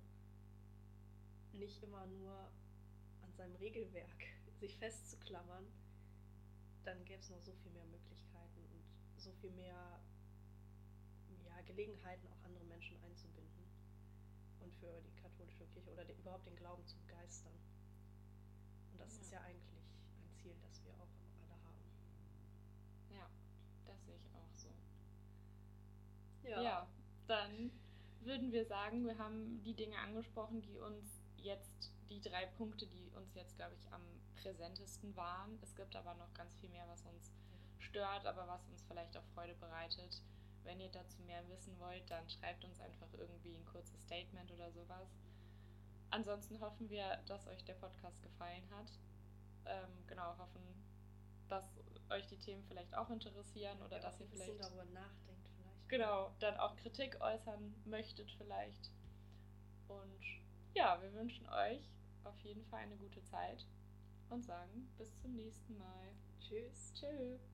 nicht 1.53 1.83
immer 1.83 2.07
nur 2.07 2.51
an 3.23 3.33
seinem 3.35 3.57
Regelwerk 3.57 4.25
sich 4.61 4.77
festzuklammern, 4.77 5.67
dann 6.85 7.05
gäbe 7.05 7.21
es 7.21 7.31
noch 7.31 7.41
so 7.41 7.53
viel 7.55 7.73
mehr 7.73 7.87
Möglichkeiten 7.87 8.61
und 8.73 9.21
so 9.21 9.33
viel 9.33 9.51
mehr 9.53 10.01
ja, 11.45 11.61
Gelegenheiten, 11.63 12.27
auch 12.29 12.45
andere 12.45 12.65
Menschen 12.65 12.97
einzubinden 13.03 13.65
und 14.61 14.75
für 14.75 15.01
die 15.03 15.15
katholische 15.21 15.67
Kirche 15.67 15.91
oder 15.93 16.05
den, 16.05 16.19
überhaupt 16.19 16.47
den 16.47 16.57
Glauben 16.57 16.87
zu 16.87 16.97
begeistern. 16.99 17.55
Und 18.93 19.01
das 19.01 19.15
ja. 19.17 19.21
ist 19.21 19.33
ja 19.33 19.41
eigentlich 19.41 19.83
ein 20.19 20.31
Ziel, 20.33 20.55
das 20.63 20.83
wir 20.85 20.93
auch 20.95 21.09
alle 21.43 21.63
haben. 21.65 21.85
Ja, 23.11 23.29
das 23.87 24.05
sehe 24.05 24.17
ich 24.17 24.35
auch 24.35 24.55
so. 24.55 24.69
Ja. 26.49 26.63
ja, 26.63 26.89
dann 27.27 27.71
würden 28.21 28.53
wir 28.53 28.65
sagen, 28.65 29.07
wir 29.07 29.19
haben 29.19 29.63
die 29.63 29.75
Dinge 29.75 29.99
angesprochen, 29.99 30.63
die 30.63 30.79
uns 30.79 31.23
jetzt, 31.37 31.93
die 32.11 32.21
drei 32.21 32.47
Punkte, 32.47 32.87
die 32.87 33.11
uns 33.13 33.35
jetzt, 33.35 33.57
glaube 33.57 33.75
ich, 33.75 33.93
am 33.93 34.03
präsentesten 34.37 35.15
waren. 35.17 35.59
Es 35.63 35.75
gibt 35.75 35.95
aber 35.97 36.15
noch 36.15 36.33
ganz 36.35 36.55
viel 36.57 36.69
mehr, 36.71 36.87
was 36.89 37.05
uns 37.05 37.33
stört, 37.79 38.27
aber 38.27 38.47
was 38.49 38.67
uns 38.69 38.83
vielleicht 38.83 39.17
auch 39.17 39.25
Freude 39.35 39.55
bereitet. 39.55 40.23
Wenn 40.65 40.81
ihr 40.81 40.91
dazu 40.91 41.23
mehr 41.23 41.47
wissen 41.49 41.79
wollt, 41.79 42.11
dann 42.11 42.29
schreibt 42.29 42.65
uns 42.65 42.81
einfach 42.81 43.09
irgendwie 43.15 43.55
ein 43.55 43.65
kurzes 43.65 44.03
Statement 44.03 44.51
oder 44.53 44.71
sowas. 44.73 45.09
Ansonsten 46.11 46.61
hoffen 46.61 46.91
wir, 46.91 47.19
dass 47.27 47.47
euch 47.47 47.65
der 47.65 47.75
Podcast 47.75 48.23
gefallen 48.23 48.69
hat. 48.71 48.93
Ähm, 49.67 50.07
genau, 50.07 50.37
hoffen, 50.39 50.63
dass 51.49 51.65
euch 52.11 52.27
die 52.27 52.39
Themen 52.39 52.65
vielleicht 52.65 52.95
auch 52.97 53.09
interessieren 53.11 53.81
oder 53.83 53.97
ja, 53.97 54.03
dass 54.03 54.21
ihr 54.21 54.27
vielleicht 54.27 54.61
darüber 54.61 54.85
nachdenkt 54.87 55.49
vielleicht. 55.57 55.89
Genau, 55.89 56.35
dann 56.41 56.57
auch 56.57 56.77
Kritik 56.77 57.21
äußern 57.21 57.75
möchtet 57.85 58.31
vielleicht. 58.33 58.91
Und 59.89 60.25
ja, 60.75 61.01
wir 61.01 61.13
wünschen 61.15 61.49
euch 61.49 61.83
auf 62.25 62.39
jeden 62.41 62.65
Fall 62.65 62.81
eine 62.81 62.97
gute 62.97 63.23
Zeit 63.25 63.67
und 64.29 64.45
sagen 64.45 64.89
bis 64.97 65.17
zum 65.19 65.35
nächsten 65.35 65.77
Mal. 65.79 66.13
Tschüss. 66.41 66.93
Tschüss. 66.95 67.50